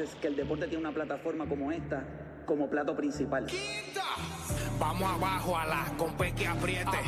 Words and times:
Veces 0.00 0.16
que 0.20 0.28
el 0.28 0.36
deporte 0.36 0.66
tiene 0.66 0.80
una 0.80 0.92
plataforma 0.92 1.46
como 1.46 1.70
esta 1.72 2.02
como 2.46 2.68
plato 2.68 2.96
principal. 2.96 3.46
Vamos 4.78 5.08
abajo 5.08 5.56
a 5.56 5.66
la 5.66 5.84
compe 5.96 6.32
que 6.32 6.46
apriete. 6.48 6.98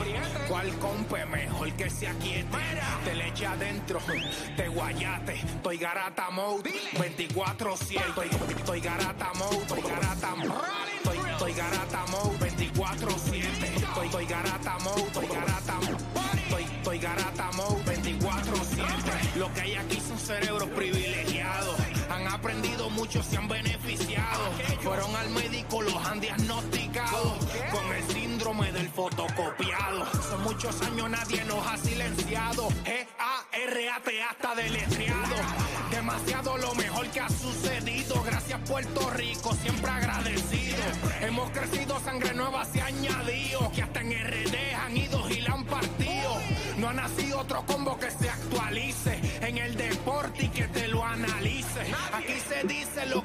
¿Cuál 0.47 0.71
compe 0.79 1.25
mejor 1.27 1.73
que 1.73 1.91
se 1.91 2.07
aquiete? 2.07 2.59
Te 3.05 3.15
le 3.15 3.29
eche 3.29 3.47
adentro, 3.47 3.99
te 4.57 4.69
guayate. 4.69 5.33
Estoy 5.33 5.79
garata 5.79 6.31
mode, 6.31 6.71
24-7. 6.93 8.09
Estoy, 8.09 8.29
estoy 8.57 8.81
garata 8.81 9.33
mode, 9.35 9.57
estoy 9.57 9.83
garata 9.83 10.35
mode. 10.37 10.55
Estoy, 10.97 11.19
estoy 11.31 11.53
garata 11.55 12.07
mode, 12.07 12.39
24-7. 12.39 13.65
Estoy, 13.75 14.07
estoy 14.07 14.27
garata 14.27 14.79
mode, 14.79 15.03
estoy 15.03 15.27
garata 15.27 15.75
mode. 15.75 16.43
Estoy, 16.45 16.63
estoy 16.63 16.99
garata 16.99 17.51
mode, 17.53 17.85
24-7. 17.85 19.37
Lo 19.37 19.53
que 19.55 19.61
hay 19.63 19.75
aquí 19.75 19.99
son 20.01 20.19
cerebros 20.19 20.69
privilegiados. 20.69 21.12
Han 23.03 23.09
aprendido 23.09 23.19
mucho, 23.19 23.23
se 23.23 23.37
han 23.37 23.49
beneficiado. 23.49 24.53
Fueron 24.81 25.17
al 25.17 25.31
médico, 25.31 25.83
los 25.83 25.97
han 26.07 26.21
diagnosticado 26.21 27.37
con 27.73 27.93
el 27.93 28.03
síndrome 28.05 28.73
del 28.73 28.89
fotocopiado. 28.91 30.07
Son 30.23 30.43
muchos 30.43 30.81
años, 30.83 31.11
nadie 31.11 31.45
nos 31.45 31.67
ha 31.67 31.77
silenciado. 31.79 32.69
G-A-R-A-T 32.85 34.23
hasta 34.23 34.55
deletreado. 34.55 35.35
Demasiado 35.91 36.57
lo 36.59 36.75
mejor 36.75 37.09
que 37.09 37.21
ha 37.21 37.29
sucedido. 37.29 38.23
Gracias, 38.23 38.61
Puerto 38.69 39.11
Rico, 39.11 39.53
siempre 39.57 39.91
agradecido. 39.91 40.83
Hemos 41.21 41.51
crecido, 41.51 41.99
sangre 42.01 42.35
nueva 42.35 42.65
se 42.65 42.83
ha 42.83 42.87
añadido. 42.87 43.71
Que 43.73 43.83
hasta 43.83 44.01
en 44.01 44.13
RD 44.13 44.75
han 44.75 44.97
ido 44.97 45.29
y 45.29 45.41
la 45.41 45.55
han 45.55 45.65
partido. 45.65 46.37
No 46.79 46.89
ha 46.89 46.93
nacido 46.93 47.41
otro 47.41 47.65
combo 47.67 47.99
que 47.99 48.11
se 48.11 48.31
actualice 48.31 49.21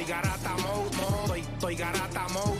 estoy 0.00 0.14
garata 0.14 0.56
mode, 0.56 0.90
estoy, 0.90 1.40
estoy 1.40 1.76
garata 1.76 2.26
mode, 2.28 2.59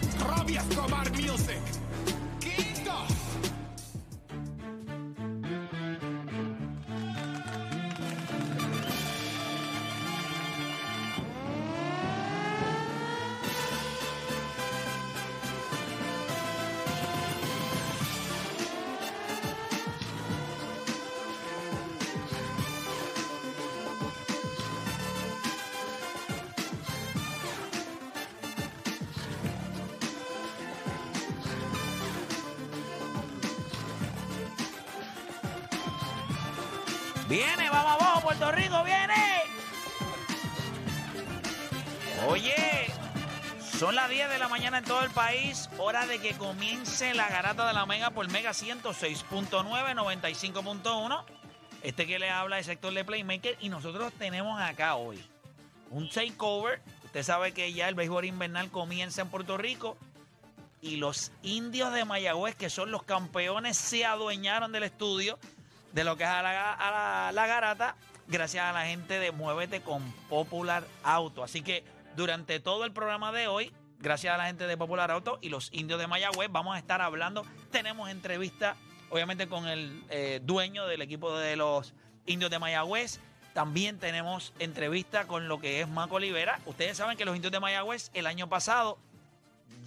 Viene, 37.30 37.70
vamos 37.70 37.92
abajo, 37.92 38.22
Puerto 38.22 38.50
Rico, 38.50 38.82
viene. 38.82 39.14
Oye, 42.26 42.90
son 43.78 43.94
las 43.94 44.10
10 44.10 44.30
de 44.30 44.38
la 44.40 44.48
mañana 44.48 44.78
en 44.78 44.84
todo 44.84 45.00
el 45.04 45.12
país. 45.12 45.70
Hora 45.78 46.08
de 46.08 46.18
que 46.18 46.32
comience 46.32 47.14
la 47.14 47.28
garata 47.28 47.68
de 47.68 47.72
la 47.72 47.86
Mega 47.86 48.10
por 48.10 48.28
Mega 48.32 48.50
106.9, 48.50 49.62
95.1. 49.62 51.24
Este 51.84 52.04
que 52.08 52.18
le 52.18 52.30
habla 52.30 52.58
es 52.58 52.66
sector 52.66 52.92
de 52.92 53.04
Playmaker. 53.04 53.56
Y 53.60 53.68
nosotros 53.68 54.12
tenemos 54.14 54.60
acá 54.60 54.96
hoy 54.96 55.24
un 55.90 56.10
takeover. 56.10 56.82
Usted 57.04 57.22
sabe 57.22 57.52
que 57.52 57.72
ya 57.72 57.88
el 57.88 57.94
béisbol 57.94 58.24
invernal 58.24 58.72
comienza 58.72 59.22
en 59.22 59.28
Puerto 59.28 59.56
Rico. 59.56 59.96
Y 60.82 60.96
los 60.96 61.30
indios 61.44 61.92
de 61.92 62.04
Mayagüez, 62.04 62.56
que 62.56 62.70
son 62.70 62.90
los 62.90 63.04
campeones, 63.04 63.76
se 63.76 64.04
adueñaron 64.04 64.72
del 64.72 64.82
estudio 64.82 65.38
de 65.92 66.04
lo 66.04 66.16
que 66.16 66.24
es 66.24 66.28
a 66.28 66.42
la, 66.42 67.46
garata, 67.46 67.96
gracias 68.28 68.64
a 68.64 68.72
la 68.72 68.86
gente 68.86 69.18
de 69.18 69.32
Muévete 69.32 69.80
con 69.80 70.10
Popular 70.28 70.84
Auto. 71.02 71.42
Así 71.42 71.62
que 71.62 71.84
durante 72.16 72.60
todo 72.60 72.84
el 72.84 72.92
programa 72.92 73.32
de 73.32 73.48
hoy, 73.48 73.72
gracias 73.98 74.34
a 74.34 74.38
la 74.38 74.46
gente 74.46 74.66
de 74.66 74.76
Popular 74.76 75.10
Auto 75.10 75.38
y 75.40 75.48
los 75.48 75.68
indios 75.72 75.98
de 75.98 76.06
Mayagüez, 76.06 76.50
vamos 76.50 76.76
a 76.76 76.78
estar 76.78 77.00
hablando. 77.00 77.44
Tenemos 77.70 78.08
entrevista, 78.10 78.76
obviamente, 79.10 79.48
con 79.48 79.66
el 79.66 80.04
eh, 80.10 80.40
dueño 80.42 80.86
del 80.86 81.02
equipo 81.02 81.36
de 81.36 81.56
los 81.56 81.94
indios 82.26 82.50
de 82.50 82.58
Mayagüez. 82.58 83.20
También 83.52 83.98
tenemos 83.98 84.52
entrevista 84.60 85.26
con 85.26 85.48
lo 85.48 85.60
que 85.60 85.80
es 85.80 85.88
Maco 85.88 86.16
Olivera. 86.16 86.60
Ustedes 86.66 86.96
saben 86.96 87.16
que 87.16 87.24
los 87.24 87.34
indios 87.34 87.52
de 87.52 87.58
Mayagüez 87.58 88.10
el 88.14 88.26
año 88.26 88.48
pasado 88.48 88.98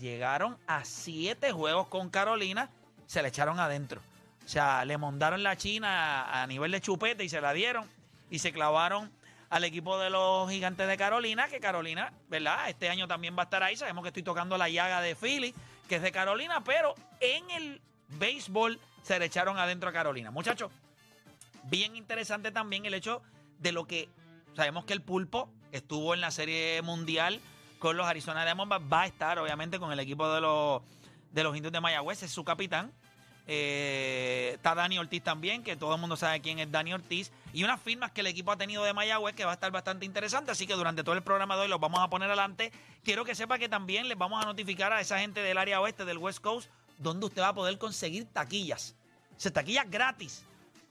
llegaron 0.02 0.58
a 0.68 0.84
siete 0.84 1.54
juegos 1.54 1.88
con 1.88 2.10
Carolina, 2.10 2.70
se 3.06 3.22
le 3.22 3.30
echaron 3.30 3.60
adentro. 3.60 4.02
O 4.46 4.48
sea, 4.48 4.84
le 4.86 4.98
montaron 4.98 5.42
la 5.44 5.56
China 5.56 6.42
a, 6.42 6.46
nivel 6.48 6.72
de 6.72 6.82
chupete 6.82 7.24
y 7.24 7.30
se 7.30 7.42
la 7.42 7.54
dieron 7.54 7.90
y 8.30 8.40
se 8.40 8.52
clavaron 8.52 9.12
al 9.50 9.64
equipo 9.64 9.98
de 10.00 10.10
los 10.10 10.50
gigantes 10.50 10.88
de 10.88 10.98
Carolina, 10.98 11.48
que 11.48 11.60
Carolina, 11.60 12.12
¿verdad? 12.30 12.70
Este 12.70 12.90
año 12.90 13.08
también 13.08 13.38
va 13.38 13.44
a 13.44 13.46
estar 13.46 13.64
ahí. 13.64 13.78
Sabemos 13.78 14.04
que 14.04 14.10
estoy 14.10 14.24
tocando 14.24 14.58
la 14.58 14.68
llaga 14.68 15.02
de 15.02 15.16
Philly, 15.16 15.54
que 15.88 15.98
es 15.98 16.02
de 16.02 16.12
Carolina, 16.12 16.64
pero 16.64 16.96
en 17.20 17.50
el 17.52 17.82
béisbol 18.10 18.80
se 19.04 19.20
le 19.20 19.26
echaron 19.26 19.58
adentro 19.58 19.90
a 19.90 19.94
Carolina. 19.94 20.32
Muchachos, 20.32 20.72
bien 21.64 21.96
interesante 21.96 22.52
también 22.52 22.86
el 22.86 22.94
hecho 22.94 23.22
de 23.60 23.72
lo 23.72 23.86
que 23.86 24.10
sabemos 24.56 24.86
que 24.86 24.94
el 24.94 25.02
pulpo 25.02 25.50
estuvo 25.72 26.14
en 26.14 26.22
la 26.22 26.32
serie 26.32 26.82
mundial 26.82 27.40
con 27.80 27.98
los 27.98 28.08
Arizona 28.08 28.46
Diamondbacks, 28.46 28.86
va 28.92 29.02
a 29.02 29.06
estar 29.08 29.40
obviamente 29.40 29.78
con 29.80 29.92
el 29.92 30.00
equipo 30.00 30.32
de 30.34 30.42
los, 30.42 30.82
de 31.32 31.44
los 31.44 31.56
indios 31.56 31.74
de 31.74 31.82
Mayagüez, 31.82 32.24
es 32.24 32.32
su 32.32 32.44
capitán. 32.44 32.94
Eh, 33.46 34.52
está 34.56 34.74
Dani 34.74 34.98
Ortiz 34.98 35.22
también, 35.22 35.64
que 35.64 35.76
todo 35.76 35.96
el 35.96 36.00
mundo 36.00 36.16
sabe 36.16 36.40
quién 36.40 36.60
es 36.60 36.72
Dani 36.72 36.94
Ortiz. 36.94 37.32
Y 37.52 37.64
unas 37.64 37.82
firmas 37.82 38.12
que 38.12 38.22
el 38.22 38.28
equipo 38.28 38.52
ha 38.52 38.58
tenido 38.58 38.84
de 38.84 38.94
Mayagüez 38.94 39.36
que 39.36 39.46
va 39.46 39.52
a 39.52 39.54
estar 39.56 39.72
bastante 39.72 40.06
interesante. 40.06 40.52
Así 40.52 40.66
que 40.66 40.74
durante 40.74 41.04
todo 41.04 41.16
el 41.16 41.24
programa 41.24 41.56
de 41.56 41.64
hoy 41.64 41.68
los 41.68 41.80
vamos 41.80 42.00
a 42.00 42.10
poner 42.10 42.30
adelante. 42.30 42.72
Quiero 43.04 43.26
que 43.26 43.36
sepa 43.36 43.60
que 43.60 43.68
también 43.68 44.08
les 44.08 44.18
vamos 44.18 44.42
a 44.42 44.46
notificar 44.46 44.94
a 44.94 45.02
esa 45.02 45.20
gente 45.20 45.42
del 45.42 45.58
área 45.58 45.82
oeste, 45.82 46.06
del 46.06 46.18
West 46.18 46.40
Coast, 46.40 46.70
donde 46.98 47.26
usted 47.26 47.42
va 47.42 47.50
a 47.50 47.54
poder 47.54 47.78
conseguir 47.78 48.26
taquillas. 48.26 48.96
O 49.36 49.40
sea, 49.40 49.52
taquillas 49.52 49.90
gratis. 49.90 50.44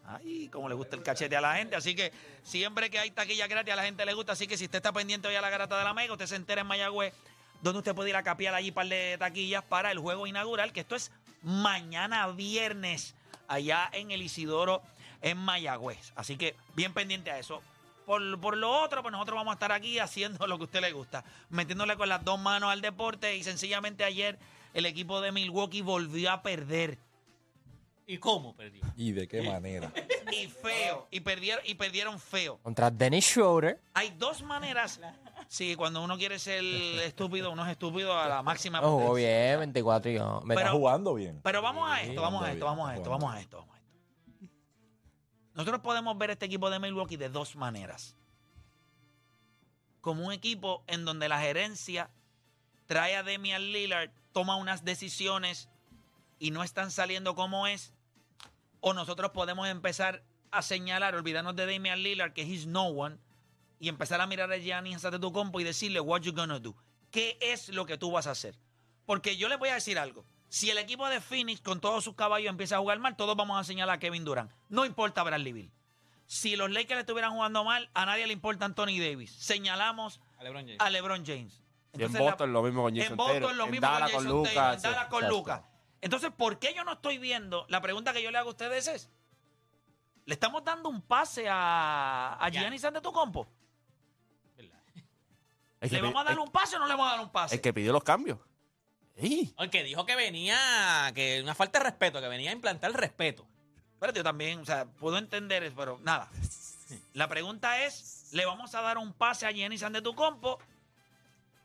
Ay, 0.04 0.48
como 0.48 0.68
le 0.68 0.74
gusta 0.74 0.96
el 0.96 1.02
cachete 1.02 1.36
a 1.36 1.40
la 1.40 1.54
gente. 1.54 1.76
Así 1.76 1.94
que 1.94 2.12
siempre 2.42 2.90
que 2.90 2.98
hay 2.98 3.10
taquillas 3.12 3.48
gratis 3.48 3.72
a 3.72 3.76
la 3.76 3.84
gente 3.84 4.04
le 4.04 4.12
gusta. 4.12 4.32
Así 4.32 4.46
que 4.46 4.58
si 4.58 4.66
usted 4.66 4.78
está 4.78 4.92
pendiente 4.92 5.26
hoy 5.28 5.36
a 5.36 5.40
la 5.40 5.48
garata 5.48 5.78
de 5.78 5.84
la 5.84 5.94
Mega, 5.94 6.12
usted 6.12 6.26
se 6.26 6.36
entera 6.36 6.60
en 6.60 6.66
Mayagüez, 6.66 7.14
donde 7.62 7.78
usted 7.78 7.94
puede 7.94 8.10
ir 8.10 8.16
a 8.16 8.22
capiar 8.22 8.54
allí 8.54 8.68
un 8.68 8.74
par 8.74 8.88
de 8.88 9.16
taquillas 9.18 9.62
para 9.62 9.90
el 9.90 9.98
juego 9.98 10.26
inaugural, 10.26 10.72
que 10.72 10.80
esto 10.80 10.96
es 10.96 11.12
mañana 11.42 12.26
viernes, 12.28 13.14
allá 13.48 13.88
en 13.92 14.10
el 14.10 14.22
Isidoro 14.22 14.82
en 15.20 15.38
Mayagüez. 15.38 16.12
Así 16.14 16.36
que 16.36 16.54
bien 16.74 16.92
pendiente 16.92 17.30
a 17.30 17.38
eso. 17.38 17.62
Por, 18.06 18.40
por 18.40 18.56
lo 18.56 18.70
otro, 18.82 19.02
pues 19.02 19.12
nosotros 19.12 19.36
vamos 19.36 19.52
a 19.52 19.54
estar 19.54 19.72
aquí 19.72 19.98
haciendo 19.98 20.46
lo 20.48 20.56
que 20.58 20.62
a 20.62 20.66
usted 20.66 20.80
le 20.80 20.92
gusta, 20.92 21.24
metiéndole 21.50 21.96
con 21.96 22.08
las 22.08 22.24
dos 22.24 22.38
manos 22.38 22.70
al 22.70 22.80
deporte 22.80 23.36
y 23.36 23.44
sencillamente 23.44 24.04
ayer 24.04 24.38
el 24.74 24.86
equipo 24.86 25.20
de 25.20 25.32
Milwaukee 25.32 25.82
volvió 25.82 26.32
a 26.32 26.42
perder. 26.42 26.98
¿Y 28.06 28.18
cómo 28.18 28.54
perdió? 28.56 28.82
¿Y 28.96 29.12
de 29.12 29.28
qué 29.28 29.42
manera? 29.42 29.92
Y 30.32 30.46
feo, 30.46 31.08
y 31.10 31.20
perdieron, 31.20 31.62
y 31.66 31.74
perdieron 31.74 32.18
feo. 32.18 32.58
Contra 32.62 32.90
Dennis 32.90 33.26
Schroeder. 33.26 33.78
Hay 33.92 34.10
dos 34.16 34.40
maneras. 34.42 34.98
Sí, 35.52 35.76
cuando 35.76 36.02
uno 36.02 36.16
quiere 36.16 36.38
ser 36.38 36.64
estúpido, 37.04 37.50
uno 37.50 37.66
es 37.66 37.72
estúpido 37.72 38.18
a 38.18 38.26
la 38.26 38.42
máxima 38.42 38.80
No 38.80 38.92
jugó 38.92 39.08
potencia. 39.08 39.48
bien, 39.48 39.58
24 39.58 40.10
y 40.10 40.14
Está 40.14 40.40
Pero- 40.48 40.72
jugando 40.72 41.12
bien. 41.12 41.40
Pero 41.42 41.60
vamos 41.60 41.90
a 41.90 42.00
esto, 42.00 42.22
vamos 42.22 42.42
a 42.42 42.52
esto, 42.52 42.64
vamos 42.64 42.88
a 42.88 42.96
esto, 42.96 43.10
vamos 43.10 43.34
a 43.34 43.40
esto, 43.40 43.56
vamos 43.58 43.76
a 43.76 43.78
esto. 43.78 44.48
Nosotros 45.52 45.82
podemos 45.82 46.16
ver 46.16 46.30
este 46.30 46.46
equipo 46.46 46.70
de 46.70 46.78
Milwaukee 46.78 47.18
de 47.18 47.28
dos 47.28 47.54
maneras. 47.54 48.16
Como 50.00 50.24
un 50.26 50.32
equipo 50.32 50.84
en 50.86 51.04
donde 51.04 51.28
la 51.28 51.38
gerencia 51.38 52.08
trae 52.86 53.14
a 53.14 53.22
Damian 53.22 53.72
Lillard, 53.72 54.08
toma 54.32 54.56
unas 54.56 54.86
decisiones 54.86 55.68
y 56.38 56.50
no 56.50 56.62
están 56.62 56.90
saliendo 56.90 57.34
como 57.34 57.66
es. 57.66 57.92
O 58.80 58.94
nosotros 58.94 59.32
podemos 59.32 59.68
empezar 59.68 60.22
a 60.50 60.62
señalar, 60.62 61.14
olvidarnos 61.14 61.54
de 61.56 61.66
Damian 61.70 62.02
Lillard, 62.02 62.32
que 62.32 62.40
he's 62.40 62.66
no 62.66 62.84
one, 62.86 63.18
y 63.82 63.88
empezar 63.88 64.20
a 64.20 64.28
mirar 64.28 64.52
a 64.52 64.56
Giannis 64.58 65.04
Antetokounmpo 65.04 65.58
y 65.58 65.64
decirle, 65.64 65.98
what 65.98 66.20
you 66.20 66.32
gonna 66.32 66.60
do? 66.60 66.72
¿Qué 67.10 67.36
es 67.40 67.68
lo 67.68 67.84
que 67.84 67.98
tú 67.98 68.12
vas 68.12 68.28
a 68.28 68.30
hacer? 68.30 68.56
Porque 69.06 69.36
yo 69.36 69.48
les 69.48 69.58
voy 69.58 69.70
a 69.70 69.74
decir 69.74 69.98
algo. 69.98 70.24
Si 70.48 70.70
el 70.70 70.78
equipo 70.78 71.08
de 71.08 71.20
Phoenix 71.20 71.60
con 71.60 71.80
todos 71.80 72.04
sus 72.04 72.14
caballos 72.14 72.48
empieza 72.48 72.76
a 72.76 72.78
jugar 72.78 73.00
mal, 73.00 73.16
todos 73.16 73.36
vamos 73.36 73.58
a 73.58 73.64
señalar 73.64 73.96
a 73.96 73.98
Kevin 73.98 74.24
Durant. 74.24 74.52
No 74.68 74.84
importa 74.84 75.24
Bradley 75.24 75.52
Bill. 75.52 75.72
Si 76.26 76.54
los 76.54 76.70
Lakers 76.70 77.00
estuvieran 77.00 77.32
jugando 77.32 77.64
mal, 77.64 77.90
a 77.92 78.06
nadie 78.06 78.24
le 78.28 78.32
importa 78.32 78.66
Anthony 78.66 79.00
Davis. 79.00 79.32
Señalamos 79.32 80.20
A 80.38 80.44
LeBron 80.44 80.62
James. 80.64 80.80
a 80.80 80.88
LeBron 80.88 81.26
James. 81.26 81.60
En 81.92 82.00
Entonces, 82.02 82.20
la- 82.20 82.26
Boston 82.30 82.52
lo 82.52 82.62
mismo 82.62 82.82
con 82.84 82.94
Jason 82.94 83.10
en 83.10 83.16
Boston 83.16 83.56
lo 83.56 83.64
en 83.64 83.70
mismo 83.72 83.86
con 83.88 83.94
Dallas 83.94 84.10
Jason 84.12 84.26
con 84.28 84.36
Lucas, 84.36 84.76
en 84.76 84.82
Dallas 84.82 85.06
con. 85.08 85.28
Lucas. 85.28 85.62
Entonces, 86.00 86.30
¿por 86.30 86.60
qué 86.60 86.72
yo 86.72 86.84
no 86.84 86.92
estoy 86.92 87.18
viendo? 87.18 87.66
La 87.68 87.80
pregunta 87.80 88.12
que 88.12 88.22
yo 88.22 88.30
le 88.30 88.38
hago 88.38 88.50
a 88.50 88.52
ustedes 88.52 88.86
es, 88.86 89.10
¿le 90.24 90.34
estamos 90.34 90.62
dando 90.62 90.88
un 90.88 91.02
pase 91.02 91.48
a, 91.48 92.34
a. 92.40 92.48
Giannis 92.48 92.84
Antetokounmpo? 92.84 93.44
¿Verdad? 93.44 93.61
El 95.82 95.90
¿Le 95.92 96.00
vamos 96.00 96.20
a 96.20 96.24
dar 96.24 96.32
el- 96.34 96.38
un 96.38 96.50
pase 96.50 96.76
o 96.76 96.78
no 96.78 96.86
le 96.86 96.92
vamos 96.94 97.08
a 97.08 97.16
dar 97.16 97.20
un 97.24 97.30
pase? 97.32 97.54
El 97.56 97.60
que 97.60 97.72
pidió 97.74 97.92
los 97.92 98.02
cambios. 98.04 98.38
Sí. 99.20 99.54
El 99.58 99.68
que 99.68 99.82
dijo 99.82 100.06
que 100.06 100.16
venía, 100.16 101.12
que 101.14 101.40
una 101.42 101.54
falta 101.54 101.78
de 101.78 101.84
respeto, 101.84 102.20
que 102.20 102.28
venía 102.28 102.50
a 102.50 102.54
implantar 102.54 102.90
el 102.90 102.94
respeto. 102.96 103.46
Espérate, 103.94 104.20
yo 104.20 104.24
también, 104.24 104.60
o 104.60 104.64
sea, 104.64 104.86
puedo 104.86 105.18
entender 105.18 105.62
eso, 105.62 105.74
pero 105.76 105.98
nada. 106.02 106.28
La 107.14 107.28
pregunta 107.28 107.84
es, 107.84 108.28
¿le 108.32 108.46
vamos 108.46 108.74
a 108.74 108.80
dar 108.80 108.98
un 108.98 109.12
pase 109.12 109.46
a 109.46 109.50
Giannis 109.52 109.82
Antetokounmpo 109.82 110.58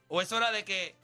o 0.10 0.22
es 0.22 0.32
hora 0.32 0.52
de 0.52 0.64
que 0.66 0.96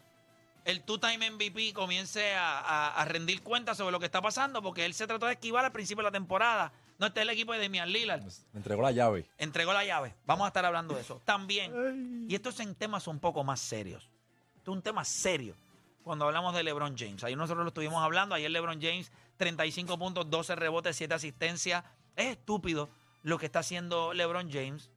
el 0.66 0.82
two-time 0.84 1.32
MVP 1.32 1.74
comience 1.74 2.34
a, 2.36 2.60
a- 2.60 3.02
a 3.02 3.06
rendir 3.06 3.42
cuentas 3.42 3.78
sobre 3.78 3.92
lo 3.92 4.00
que 4.00 4.06
está 4.06 4.22
pasando? 4.22 4.62
Porque 4.62 4.86
él 4.86 4.94
se 4.94 5.08
trató 5.08 5.26
de 5.28 5.34
esquivar 5.34 5.66
al 5.66 5.72
principio 5.72 6.02
de 6.04 6.10
la 6.10 6.12
temporada. 6.12 6.72
No 7.04 7.08
está 7.08 7.22
el 7.22 7.30
equipo 7.32 7.52
de 7.52 7.60
Damian 7.60 7.92
Lillard. 7.92 8.24
Me 8.54 8.60
entregó 8.60 8.82
la 8.82 8.94
llave. 8.94 9.26
Entregó 9.38 9.74
la 9.74 9.84
llave. 9.84 10.16
Vamos 10.26 10.46
a 10.46 10.48
estar 10.48 10.64
hablando 10.64 10.96
de 10.96 11.02
eso. 11.02 11.22
También, 11.26 12.26
y 12.30 12.34
esto 12.34 12.48
es 12.48 12.62
en 12.62 12.76
temas 12.76 13.10
un 13.10 13.20
poco 13.20 13.44
más 13.44 13.60
serios. 13.60 14.10
Esto 14.56 14.72
es 14.72 14.78
un 14.78 14.82
tema 14.82 15.04
serio 15.04 15.54
cuando 16.02 16.24
hablamos 16.24 16.56
de 16.56 16.64
LeBron 16.64 16.96
James. 16.98 17.22
Ayer 17.26 17.38
nosotros 17.38 17.66
lo 17.66 17.68
estuvimos 17.68 18.02
hablando. 18.02 18.36
Ayer 18.36 18.50
LeBron 18.50 18.82
James, 18.82 19.12
35 19.36 20.00
puntos, 20.00 20.30
12 20.30 20.56
rebotes, 20.56 20.96
7 20.96 21.14
asistencias. 21.14 21.84
Es 22.16 22.28
estúpido 22.28 22.90
lo 23.24 23.38
que 23.38 23.48
está 23.48 23.60
haciendo 23.60 24.14
LeBron 24.14 24.50
James. 24.50 24.90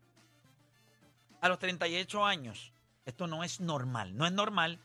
A 1.41 1.49
los 1.49 1.59
38 1.59 2.25
años, 2.25 2.73
esto 3.05 3.27
no 3.27 3.43
es 3.43 3.61
normal. 3.61 4.17
No 4.17 4.27
es 4.27 4.33
normal. 4.33 4.79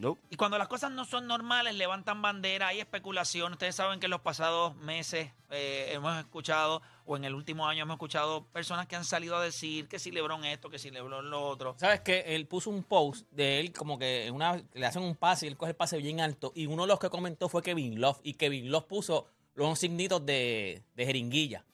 No. 0.00 0.16
Y 0.30 0.36
cuando 0.36 0.56
las 0.56 0.66
cosas 0.66 0.90
no 0.90 1.04
son 1.04 1.26
normales, 1.26 1.74
levantan 1.74 2.22
bandera, 2.22 2.68
hay 2.68 2.80
especulación. 2.80 3.52
Ustedes 3.52 3.74
saben 3.74 4.00
que 4.00 4.06
en 4.06 4.10
los 4.10 4.22
pasados 4.22 4.74
meses 4.76 5.30
eh, 5.50 5.90
hemos 5.92 6.18
escuchado, 6.18 6.80
o 7.04 7.18
en 7.18 7.24
el 7.24 7.34
último 7.34 7.68
año 7.68 7.82
hemos 7.82 7.96
escuchado 7.96 8.46
personas 8.46 8.86
que 8.86 8.96
han 8.96 9.04
salido 9.04 9.36
a 9.36 9.42
decir 9.42 9.88
que 9.88 9.98
si 9.98 10.10
Lebron 10.10 10.46
esto, 10.46 10.70
que 10.70 10.78
si 10.78 10.90
Lebron 10.90 11.28
lo 11.28 11.42
otro. 11.42 11.74
¿Sabes 11.78 12.00
que 12.00 12.34
Él 12.34 12.46
puso 12.46 12.70
un 12.70 12.82
post 12.82 13.30
de 13.30 13.60
él 13.60 13.74
como 13.74 13.98
que 13.98 14.30
una, 14.32 14.62
le 14.72 14.86
hacen 14.86 15.02
un 15.02 15.16
pase 15.16 15.44
y 15.44 15.48
él 15.50 15.58
coge 15.58 15.72
el 15.72 15.76
pase 15.76 15.98
bien 15.98 16.20
alto. 16.20 16.52
Y 16.54 16.64
uno 16.64 16.84
de 16.84 16.88
los 16.88 16.98
que 16.98 17.10
comentó 17.10 17.50
fue 17.50 17.62
Kevin 17.62 18.00
Love. 18.00 18.20
Y 18.22 18.34
Kevin 18.34 18.70
Love 18.70 18.86
puso 18.86 19.26
los 19.54 19.78
signitos 19.78 20.24
de, 20.24 20.82
de 20.94 21.04
jeringuilla. 21.04 21.64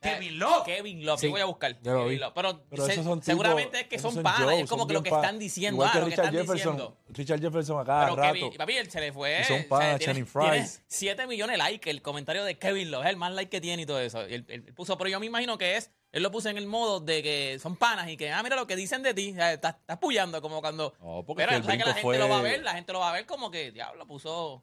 Kevin 0.00 0.38
Love. 0.38 0.64
Kevin 0.64 1.04
Love, 1.04 1.20
Sí, 1.20 1.26
yo 1.26 1.32
voy 1.32 1.40
a 1.42 1.44
buscar. 1.44 1.76
yo 1.82 1.92
lo 1.92 1.98
Kevin 2.04 2.10
vi. 2.10 2.18
Love. 2.18 2.32
Pero, 2.34 2.62
Pero 2.70 2.86
se- 2.86 3.22
seguramente 3.22 3.80
es 3.80 3.86
que 3.86 3.98
son 3.98 4.22
panas. 4.22 4.52
Es 4.54 4.68
como 4.68 4.86
que 4.86 4.94
lo 4.94 5.02
que 5.02 5.10
están 5.10 5.38
diciendo. 5.38 5.76
Igual 5.76 5.88
ah, 5.88 5.92
que 5.92 5.98
lo 5.98 6.04
que 6.06 6.10
Richard 6.12 6.24
están 6.26 6.40
Jefferson. 6.40 6.76
diciendo. 6.76 6.96
Richard 7.10 7.40
Jefferson 7.40 7.80
a 7.80 7.84
cada 7.84 8.04
Pero 8.04 8.16
rato. 8.16 8.32
Kevin, 8.34 8.56
papi, 8.56 8.76
él 8.76 8.90
se 8.90 9.00
le 9.00 9.12
fue. 9.12 9.40
Y 9.40 9.44
son 9.44 9.56
o 9.56 9.58
sea, 9.60 9.68
panas, 9.68 10.00
Channing 10.00 10.26
Frye. 10.26 10.66
7 10.86 11.26
millones 11.26 11.54
de 11.54 11.58
likes 11.58 11.90
el 11.90 12.00
comentario 12.02 12.44
de 12.44 12.58
Kevin 12.58 12.90
Love. 12.90 13.04
Es 13.04 13.10
el 13.10 13.16
más 13.18 13.32
like 13.34 13.50
que 13.50 13.60
tiene 13.60 13.82
y 13.82 13.86
todo 13.86 14.00
eso. 14.00 14.26
Y 14.26 14.34
él, 14.34 14.44
él 14.48 14.62
puso, 14.74 14.96
pero 14.96 15.10
yo 15.10 15.20
me 15.20 15.26
imagino 15.26 15.58
que 15.58 15.76
es, 15.76 15.90
él 16.12 16.22
lo 16.22 16.30
puso 16.30 16.48
en 16.48 16.56
el 16.56 16.66
modo 16.66 17.00
de 17.00 17.22
que 17.22 17.58
son 17.60 17.76
panas 17.76 18.08
y 18.08 18.16
que, 18.16 18.30
ah, 18.32 18.42
mira 18.42 18.56
lo 18.56 18.66
que 18.66 18.76
dicen 18.76 19.02
de 19.02 19.12
ti. 19.12 19.32
O 19.32 19.34
sea, 19.34 19.52
Estás, 19.52 19.76
estás 19.80 19.98
puyando 19.98 20.40
como 20.40 20.60
cuando. 20.62 20.94
No, 21.00 21.24
porque 21.26 21.42
pero 21.44 21.50
es 21.52 21.66
que 21.66 21.72
el 21.72 21.78
sabes 21.78 21.82
que 21.84 21.88
la 21.90 21.94
gente 21.94 22.18
lo 22.18 22.28
va 22.30 22.38
a 22.38 22.42
ver, 22.42 22.62
la 22.62 22.72
gente 22.72 22.92
lo 22.94 23.00
va 23.00 23.10
a 23.10 23.12
ver 23.12 23.26
como 23.26 23.50
que, 23.50 23.70
diablo, 23.70 24.06
puso. 24.06 24.62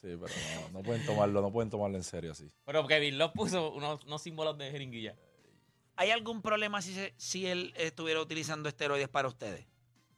Sí, 0.00 0.16
pero 0.18 0.28
no, 0.72 0.78
no 0.78 0.82
pueden 0.82 1.04
tomarlo, 1.04 1.42
no 1.42 1.52
pueden 1.52 1.68
tomarlo 1.70 1.96
en 1.96 2.04
serio 2.04 2.32
así. 2.32 2.50
Pero 2.64 2.86
Kevin 2.86 3.18
Love 3.18 3.32
puso 3.34 3.72
unos, 3.72 4.02
unos 4.04 4.22
símbolos 4.22 4.56
de 4.56 4.70
jeringuilla. 4.70 5.14
¿Hay 5.96 6.10
algún 6.10 6.40
problema 6.40 6.80
si, 6.80 6.94
se- 6.94 7.12
si 7.18 7.46
él 7.46 7.74
estuviera 7.76 8.20
utilizando 8.20 8.68
esteroides 8.68 9.08
para 9.10 9.28
ustedes? 9.28 9.66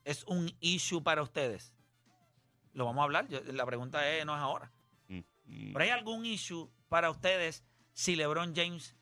¿Es 0.05 0.23
un 0.25 0.52
issue 0.61 1.02
para 1.02 1.23
ustedes? 1.23 1.75
Lo 2.73 2.84
vamos 2.84 3.00
a 3.00 3.05
hablar. 3.05 3.26
yo- 3.29 3.40
la 3.52 3.67
pregunta 3.67 4.08
es, 4.08 4.25
no 4.25 4.34
es 4.37 4.40
ahora. 4.40 4.73
Mm. 5.08 5.73
¿Pero 5.73 5.85
hay 5.85 5.90
algún 5.90 6.25
issue 6.26 6.70
para 6.88 7.11
ustedes 7.11 7.64
si 7.93 8.14
LeBron 8.14 8.55
James 8.55 8.94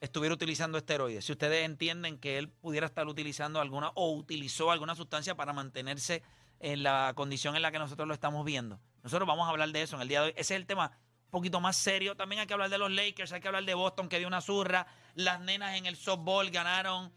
estuviera 0.00 0.34
utilizando 0.34 0.78
esteroides? 0.78 1.26
Si 1.26 1.32
ustedes 1.32 1.66
entienden 1.66 2.18
que 2.18 2.38
él 2.38 2.48
pudiera 2.48 2.86
estar 2.86 3.06
utilizando 3.06 3.60
alguna 3.60 3.90
o 3.94 4.12
utilizó 4.14 4.70
alguna 4.70 4.94
sustancia 4.94 5.34
para 5.34 5.52
mantenerse 5.52 6.22
en 6.58 6.82
la 6.82 7.12
condición 7.14 7.54
en 7.54 7.60
la 7.62 7.70
que 7.70 7.78
nosotros 7.78 8.08
lo 8.08 8.14
estamos 8.14 8.42
viendo. 8.46 8.80
Nosotros 9.06 9.28
vamos 9.28 9.46
a 9.46 9.50
hablar 9.50 9.68
de 9.68 9.82
eso 9.82 9.94
en 9.94 10.02
el 10.02 10.08
día 10.08 10.20
de 10.20 10.26
hoy. 10.26 10.32
Ese 10.32 10.54
es 10.54 10.60
el 10.60 10.66
tema 10.66 10.90
un 11.26 11.30
poquito 11.30 11.60
más 11.60 11.76
serio. 11.76 12.16
También 12.16 12.40
hay 12.40 12.48
que 12.48 12.54
hablar 12.54 12.70
de 12.70 12.76
los 12.76 12.90
Lakers, 12.90 13.30
hay 13.30 13.40
que 13.40 13.46
hablar 13.46 13.64
de 13.64 13.72
Boston 13.72 14.08
que 14.08 14.18
dio 14.18 14.26
una 14.26 14.40
zurra. 14.40 14.88
Las 15.14 15.38
nenas 15.38 15.76
en 15.76 15.86
el 15.86 15.94
softball 15.94 16.50
ganaron 16.50 17.12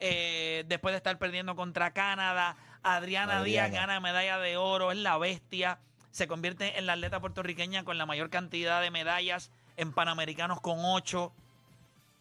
eh, 0.00 0.64
después 0.68 0.94
de 0.94 0.96
estar 0.96 1.18
perdiendo 1.18 1.54
contra 1.54 1.92
Canadá. 1.92 2.56
Adriana, 2.82 3.42
Díaz 3.42 3.70
gana 3.70 4.00
medalla 4.00 4.38
de 4.38 4.56
oro, 4.56 4.90
es 4.90 4.96
la 4.96 5.18
bestia. 5.18 5.80
Se 6.12 6.26
convierte 6.26 6.78
en 6.78 6.86
la 6.86 6.94
atleta 6.94 7.20
puertorriqueña 7.20 7.84
con 7.84 7.98
la 7.98 8.06
mayor 8.06 8.30
cantidad 8.30 8.80
de 8.80 8.90
medallas 8.90 9.50
en 9.76 9.92
Panamericanos 9.92 10.62
con 10.62 10.78
ocho. 10.82 11.34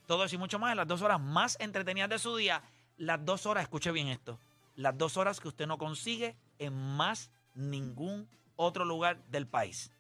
Todo 0.06 0.26
eso 0.26 0.36
y 0.36 0.38
mucho 0.38 0.60
más 0.60 0.72
en 0.72 0.78
las 0.80 0.88
dos 0.90 1.02
horas 1.02 1.22
más 1.22 1.56
entretenidas 1.62 2.10
de 2.10 2.20
su 2.20 2.36
día. 2.36 2.62
Las 2.98 3.24
dos 3.24 3.46
horas, 3.46 3.64
escuche 3.64 3.94
bien 3.94 4.10
esto, 4.10 4.38
las 4.76 4.98
dos 4.98 5.16
horas 5.16 5.40
que 5.40 5.48
usted 5.48 5.66
no 5.66 5.78
consigue 5.78 6.36
en 6.60 6.74
más 6.74 7.32
ningún 7.56 8.28
otro 8.56 8.86
lugar 8.86 9.24
del 9.26 9.48
país. 9.48 9.92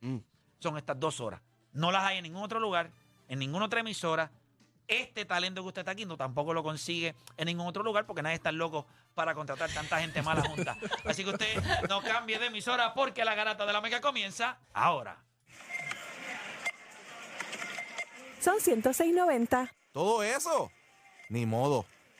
Mm. 0.00 0.18
Son 0.58 0.76
estas 0.76 0.98
dos 0.98 1.20
horas. 1.20 1.40
No 1.72 1.92
las 1.92 2.04
hay 2.04 2.18
en 2.18 2.24
ningún 2.24 2.42
otro 2.42 2.60
lugar, 2.60 2.90
en 3.28 3.38
ninguna 3.38 3.66
otra 3.66 3.80
emisora. 3.80 4.30
Este 4.88 5.24
talento 5.24 5.62
que 5.62 5.68
usted 5.68 5.80
está 5.80 5.90
aquí 5.90 6.06
no 6.06 6.16
tampoco 6.16 6.54
lo 6.54 6.62
consigue 6.62 7.16
en 7.36 7.46
ningún 7.46 7.66
otro 7.66 7.82
lugar 7.82 8.06
porque 8.06 8.22
nadie 8.22 8.36
está 8.36 8.52
loco 8.52 8.86
para 9.14 9.34
contratar 9.34 9.68
tanta 9.70 9.98
gente 9.98 10.22
mala 10.22 10.42
junta. 10.42 10.76
Así 11.04 11.24
que 11.24 11.30
usted 11.30 11.62
no 11.88 12.00
cambie 12.02 12.38
de 12.38 12.46
emisora 12.46 12.94
porque 12.94 13.24
la 13.24 13.34
garata 13.34 13.66
de 13.66 13.72
la 13.72 13.80
mega 13.80 14.00
comienza 14.00 14.58
ahora. 14.72 15.22
Son 18.40 18.58
106.90. 18.58 19.70
Todo 19.92 20.22
eso. 20.22 20.70
Ni 21.28 21.46
modo. 21.46 21.84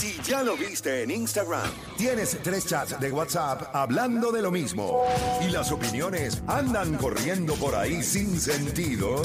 Si 0.00 0.18
ya 0.22 0.42
lo 0.42 0.56
viste 0.56 1.02
en 1.02 1.10
Instagram, 1.10 1.70
tienes 1.98 2.38
tres 2.42 2.64
chats 2.64 2.98
de 2.98 3.12
WhatsApp 3.12 3.64
hablando 3.74 4.32
de 4.32 4.40
lo 4.40 4.50
mismo 4.50 5.04
y 5.46 5.50
las 5.50 5.70
opiniones 5.72 6.42
andan 6.46 6.96
corriendo 6.96 7.52
por 7.56 7.74
ahí 7.74 8.02
sin 8.02 8.40
sentido, 8.40 9.20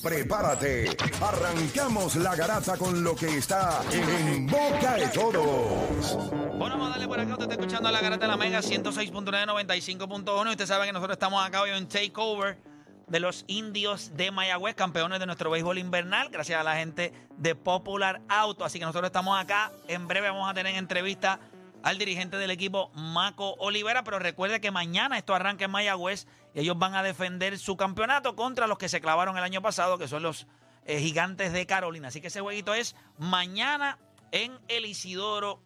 prepárate. 0.00 0.96
Arrancamos 1.20 2.14
la 2.14 2.36
garata 2.36 2.76
con 2.76 3.02
lo 3.02 3.16
que 3.16 3.38
está 3.38 3.82
en 3.90 4.46
boca 4.46 4.94
de 4.94 5.08
todos. 5.08 6.16
Bueno, 6.56 6.78
vamos 6.78 6.86
a 6.86 6.90
darle 6.90 7.08
por 7.08 7.18
acá. 7.18 7.32
Usted 7.32 7.50
está 7.50 7.54
escuchando 7.54 7.90
la 7.90 8.00
garata 8.00 8.26
de 8.26 8.30
la 8.30 8.36
Mega 8.36 8.60
106.9, 8.60 9.68
95.1. 9.68 10.46
Y 10.46 10.50
usted 10.50 10.66
sabe 10.66 10.86
que 10.86 10.92
nosotros 10.92 11.16
estamos 11.16 11.44
acá 11.44 11.62
hoy 11.62 11.70
en 11.70 11.88
Takeover 11.88 12.69
de 13.10 13.18
los 13.18 13.44
indios 13.48 14.16
de 14.16 14.30
Mayagüez, 14.30 14.76
campeones 14.76 15.18
de 15.18 15.26
nuestro 15.26 15.50
béisbol 15.50 15.78
invernal, 15.78 16.30
gracias 16.30 16.60
a 16.60 16.62
la 16.62 16.76
gente 16.76 17.12
de 17.36 17.56
Popular 17.56 18.22
Auto. 18.28 18.64
Así 18.64 18.78
que 18.78 18.84
nosotros 18.84 19.08
estamos 19.08 19.38
acá. 19.38 19.72
En 19.88 20.06
breve 20.06 20.30
vamos 20.30 20.48
a 20.48 20.54
tener 20.54 20.76
entrevista 20.76 21.40
al 21.82 21.98
dirigente 21.98 22.36
del 22.36 22.52
equipo, 22.52 22.90
Maco 22.94 23.54
Olivera. 23.58 24.04
Pero 24.04 24.20
recuerde 24.20 24.60
que 24.60 24.70
mañana 24.70 25.18
esto 25.18 25.34
arranca 25.34 25.64
en 25.64 25.72
Mayagüez 25.72 26.28
y 26.54 26.60
ellos 26.60 26.78
van 26.78 26.94
a 26.94 27.02
defender 27.02 27.58
su 27.58 27.76
campeonato 27.76 28.36
contra 28.36 28.68
los 28.68 28.78
que 28.78 28.88
se 28.88 29.00
clavaron 29.00 29.36
el 29.36 29.42
año 29.42 29.60
pasado, 29.60 29.98
que 29.98 30.06
son 30.06 30.22
los 30.22 30.46
eh, 30.86 31.00
gigantes 31.00 31.52
de 31.52 31.66
Carolina. 31.66 32.08
Así 32.08 32.20
que 32.20 32.28
ese 32.28 32.40
jueguito 32.40 32.74
es 32.74 32.94
mañana 33.18 33.98
en 34.30 34.56
El 34.68 34.86
Isidoro, 34.86 35.60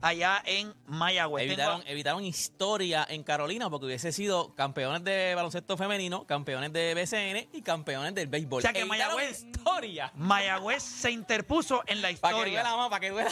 allá 0.00 0.42
en 0.46 0.74
Mayagüez. 0.86 1.44
Evitaron, 1.46 1.82
evitaron 1.86 2.24
historia 2.24 3.06
en 3.08 3.22
Carolina 3.22 3.68
porque 3.70 3.86
hubiese 3.86 4.12
sido 4.12 4.54
campeones 4.54 5.04
de 5.04 5.34
baloncesto 5.34 5.76
femenino, 5.76 6.26
campeones 6.26 6.72
de 6.72 6.94
BCN 6.94 7.48
y 7.56 7.62
campeones 7.62 8.14
del 8.14 8.28
béisbol. 8.28 8.58
O 8.58 8.62
sea 8.62 8.72
que 8.72 8.80
Evitaron 8.80 9.14
Mayagüez, 9.16 9.44
historia. 9.44 10.12
Mayagüez 10.14 10.82
se 10.82 11.10
interpuso 11.10 11.82
en 11.86 12.02
la 12.02 12.08
Para 12.20 12.34
que 12.34 12.38
historia. 12.38 12.62
duela 12.62 12.76
más, 12.76 12.88
para 12.88 13.00
que 13.00 13.10
duela. 13.10 13.30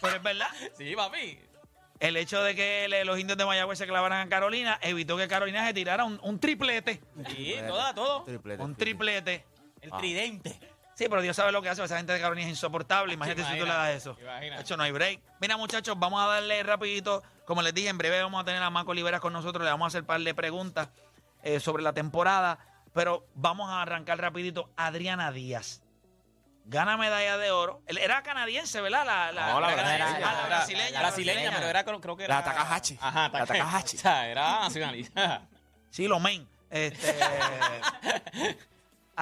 Pero 0.00 0.16
es 0.16 0.22
verdad. 0.22 0.48
Sí, 0.78 0.94
papi. 0.96 1.38
El 2.00 2.16
hecho 2.16 2.42
de 2.42 2.54
que 2.54 2.88
le- 2.88 3.04
los 3.04 3.18
indios 3.18 3.36
de 3.36 3.44
Mayagüez 3.44 3.78
se 3.78 3.86
clavaran 3.86 4.26
a 4.26 4.30
Carolina 4.30 4.78
evitó 4.80 5.18
que 5.18 5.28
Carolina 5.28 5.66
se 5.66 5.74
tirara 5.74 6.04
un, 6.04 6.18
un 6.22 6.40
triplete. 6.40 7.02
Sí, 7.36 7.54
toda, 7.68 7.94
todo. 7.94 8.24
Un 8.58 8.74
triplete. 8.74 9.44
El 9.82 9.90
tridente. 9.92 10.58
Sí, 11.00 11.06
pero 11.08 11.22
Dios 11.22 11.34
sabe 11.34 11.50
lo 11.50 11.62
que 11.62 11.70
hace. 11.70 11.82
Esa 11.82 11.96
gente 11.96 12.12
de 12.12 12.20
Carolina 12.20 12.46
es 12.46 12.50
insoportable. 12.50 13.14
Imagínate 13.14 13.42
si 13.42 13.58
tú 13.58 13.64
le 13.64 13.72
das 13.72 13.88
eso. 13.88 14.14
De 14.16 14.60
hecho, 14.60 14.76
no 14.76 14.82
hay 14.82 14.92
break. 14.92 15.22
Mira, 15.40 15.56
muchachos, 15.56 15.98
vamos 15.98 16.22
a 16.22 16.26
darle 16.26 16.62
rapidito. 16.62 17.22
Como 17.46 17.62
les 17.62 17.72
dije, 17.72 17.88
en 17.88 17.96
breve 17.96 18.22
vamos 18.22 18.42
a 18.42 18.44
tener 18.44 18.62
a 18.62 18.68
Marco 18.68 18.90
Oliveras 18.90 19.18
con 19.18 19.32
nosotros. 19.32 19.64
Le 19.64 19.70
vamos 19.70 19.86
a 19.86 19.88
hacer 19.88 20.02
un 20.02 20.06
par 20.08 20.20
de 20.20 20.34
preguntas 20.34 20.90
eh, 21.42 21.58
sobre 21.58 21.82
la 21.82 21.94
temporada. 21.94 22.58
Pero 22.92 23.26
vamos 23.34 23.70
a 23.70 23.80
arrancar 23.80 24.18
rapidito. 24.20 24.68
Adriana 24.76 25.32
Díaz. 25.32 25.80
Gana 26.66 26.98
medalla 26.98 27.38
de 27.38 27.50
oro. 27.50 27.80
Era 27.86 28.22
canadiense, 28.22 28.82
¿verdad? 28.82 29.06
La, 29.06 29.32
la, 29.32 29.52
No, 29.54 29.60
la 29.60 29.68
la 29.68 29.74
brasileña. 29.76 30.16
Ah, 30.18 30.34
la 30.42 30.46
brasileña. 30.48 31.00
Brasileña, 31.00 31.50
pero 31.54 31.66
era, 31.66 31.82
creo 31.82 32.00
creo 32.02 32.16
que 32.18 32.24
era. 32.24 32.34
La 32.40 32.44
Takahashi. 32.44 32.98
Ajá, 33.00 33.30
La 33.32 33.46
Takahashi. 33.46 33.96
O 33.96 34.00
sea, 34.00 34.28
era 34.28 34.60
nacionalista. 34.60 35.48
Sí, 35.88 36.06
lo 36.06 36.20
men. 36.20 36.46
Este, 36.68 37.16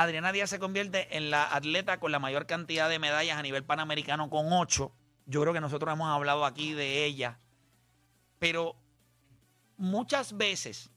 Adriana 0.03 0.31
Díaz 0.33 0.51
se 0.51 0.59
convierte 0.59 1.17
en 1.17 1.31
la 1.31 1.45
atleta 1.55 1.99
con 1.99 2.13
la 2.13 2.19
mayor 2.19 2.47
cantidad 2.47 2.89
de 2.89 2.99
medallas 2.99 3.37
a 3.37 3.43
nivel 3.43 3.65
panamericano 3.65 4.31
con 4.31 4.53
ocho. 4.53 4.93
Yo 5.27 5.41
creo 5.43 5.53
que 5.53 5.61
nosotros 5.61 5.93
hemos 5.93 6.09
hablado 6.09 6.45
aquí 6.45 6.73
de 6.73 7.05
ella. 7.05 7.39
Pero 8.39 8.77
muchas 9.77 10.37
veces, 10.37 10.91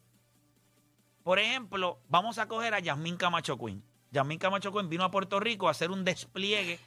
por 1.24 1.39
ejemplo, 1.39 2.00
vamos 2.10 2.38
a 2.38 2.48
coger 2.48 2.74
a 2.75 2.79
Yasmín 2.79 3.17
Camacho 3.17 3.58
Quinn. 3.58 3.84
Yasmín 4.12 4.38
Camacho 4.39 4.72
Quinn 4.72 4.88
vino 4.89 5.03
a 5.03 5.12
Puerto 5.12 5.39
Rico 5.39 5.67
a 5.67 5.72
hacer 5.72 5.89
un 5.89 6.05
despliegue 6.05 6.79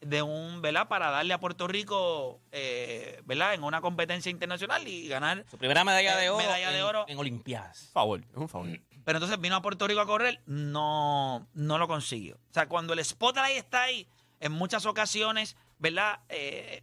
de 0.00 0.20
un, 0.20 0.60
¿verdad? 0.60 0.88
Para 0.88 1.10
darle 1.10 1.32
a 1.32 1.40
Puerto 1.40 1.68
Rico, 1.68 2.40
eh, 2.50 3.22
¿verdad? 3.24 3.54
En 3.54 3.62
una 3.62 3.80
competencia 3.80 4.30
internacional 4.30 4.86
y 4.86 5.08
ganar 5.08 5.44
Su 5.50 5.56
primera 5.56 5.84
medalla 5.84 6.16
de 6.16 6.24
eh, 6.26 6.30
oro. 6.30 6.38
medalla 6.44 6.70
de 6.70 6.78
en- 6.78 6.84
oro 6.84 7.04
En 7.08 7.18
Olimpiadas. 7.18 7.88
Favor, 7.92 8.20
es 8.20 8.36
un 8.36 8.48
favor. 8.48 8.68
Pero 9.04 9.18
entonces 9.18 9.40
vino 9.40 9.56
a 9.56 9.62
Puerto 9.62 9.86
Rico 9.86 10.00
a 10.00 10.06
correr, 10.06 10.40
no, 10.46 11.46
no 11.54 11.78
lo 11.78 11.88
consiguió. 11.88 12.36
O 12.36 12.52
sea, 12.54 12.68
cuando 12.68 12.92
el 12.92 13.04
spotlight 13.04 13.56
está 13.56 13.82
ahí, 13.82 14.06
en 14.40 14.52
muchas 14.52 14.86
ocasiones, 14.86 15.56
¿verdad? 15.78 16.20
Eh, 16.28 16.82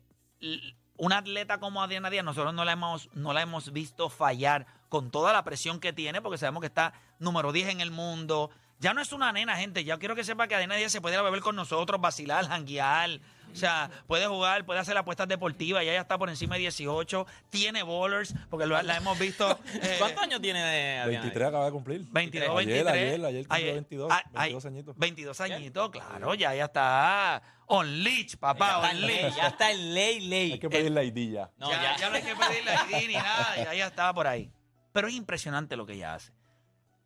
una 0.98 1.18
atleta 1.18 1.60
como 1.60 1.82
Adriana 1.82 2.10
Díaz, 2.10 2.24
nosotros 2.24 2.54
no 2.54 2.66
la, 2.66 2.74
hemos, 2.74 3.10
no 3.14 3.34
la 3.34 3.42
hemos 3.42 3.72
visto 3.74 4.10
fallar 4.10 4.66
con 4.90 5.12
toda 5.12 5.34
la 5.34 5.44
presión 5.44 5.80
que 5.80 5.94
tiene, 5.94 6.22
porque 6.22 6.38
sabemos 6.38 6.62
que 6.62 6.68
está 6.68 6.94
número 7.20 7.52
10 7.52 7.70
en 7.70 7.82
el 7.82 7.92
mundo. 7.92 8.50
Ya 8.80 8.94
no 8.94 9.02
es 9.02 9.12
una 9.12 9.32
nena, 9.32 9.58
gente. 9.58 9.84
Ya 9.84 9.98
quiero 9.98 10.16
que 10.16 10.24
sepa 10.24 10.48
que 10.48 10.56
Adriana 10.56 10.76
Díaz 10.76 10.92
se 10.92 11.02
puede 11.02 11.16
ir 11.16 11.20
a 11.20 11.24
beber 11.24 11.42
con 11.42 11.56
nosotros, 11.56 12.00
vacilar, 12.00 12.48
janguear. 12.48 13.20
O 13.51 13.56
sea, 13.56 13.89
puede 14.08 14.27
jugar, 14.27 14.65
puede 14.65 14.79
hacer 14.79 14.96
apuestas 14.98 15.27
deportivas. 15.27 15.84
Ya 15.86 15.94
ya 15.94 16.01
está 16.01 16.18
por 16.18 16.29
encima 16.29 16.56
de 16.56 16.62
18. 16.62 17.25
Tiene 17.50 17.84
bowlers, 17.84 18.34
porque 18.50 18.65
lo- 18.65 18.82
la 18.82 18.98
hemos 18.98 19.18
visto. 19.18 19.60
eh, 19.82 19.96
¿Cuántos 20.00 20.24
años 20.24 20.41
tiene 20.41 20.63
de 20.63 20.98
Adriana? 21.00 21.24
23 21.24 21.48
acaba 21.48 21.65
de 21.65 21.72
cumplir. 21.72 22.06
22, 22.12 22.50
ayer, 22.60 22.84
23. 22.86 22.88
Ayer, 22.94 23.25
ayer 23.25 23.46
cumplió 23.48 23.56
Ayer. 23.56 23.74
22, 23.74 24.12
Ah, 24.12 24.24
ay, 24.36 24.53
22 24.53 24.65
añitos. 24.65 24.98
22 24.98 25.41
añitos, 25.41 25.89
claro, 25.91 26.34
ya, 26.36 26.53
ya 26.56 26.65
está 26.65 27.41
on 27.68 28.03
leech, 28.03 28.38
papá, 28.38 28.68
Ya 28.82 28.89
on 28.91 29.01
ley, 29.01 29.22
leech. 29.24 29.36
ya 29.36 29.48
está 29.48 29.72
en 29.72 29.94
ley, 29.94 30.20
ley. 30.22 30.51
Hay 30.53 30.60
que 30.60 30.70
pedir 30.70 30.91
la 30.91 31.03
ID 31.03 31.34
ya. 31.34 31.51
No, 31.58 31.70
ya, 31.70 31.82
ya. 31.82 31.98
ya 31.98 32.10
no 32.10 32.15
hay 32.15 32.22
que 32.24 32.36
pedirle 32.36 32.72
ID 32.74 33.08
ni 33.08 33.13
nada, 33.15 33.56
ya, 33.58 33.74
ya 33.74 33.88
está 33.88 34.13
por 34.13 34.27
ahí. 34.27 34.51
Pero 34.91 35.08
es 35.08 35.13
impresionante 35.13 35.75
lo 35.75 35.86
que 35.86 35.94
ella 35.94 36.15
hace. 36.15 36.32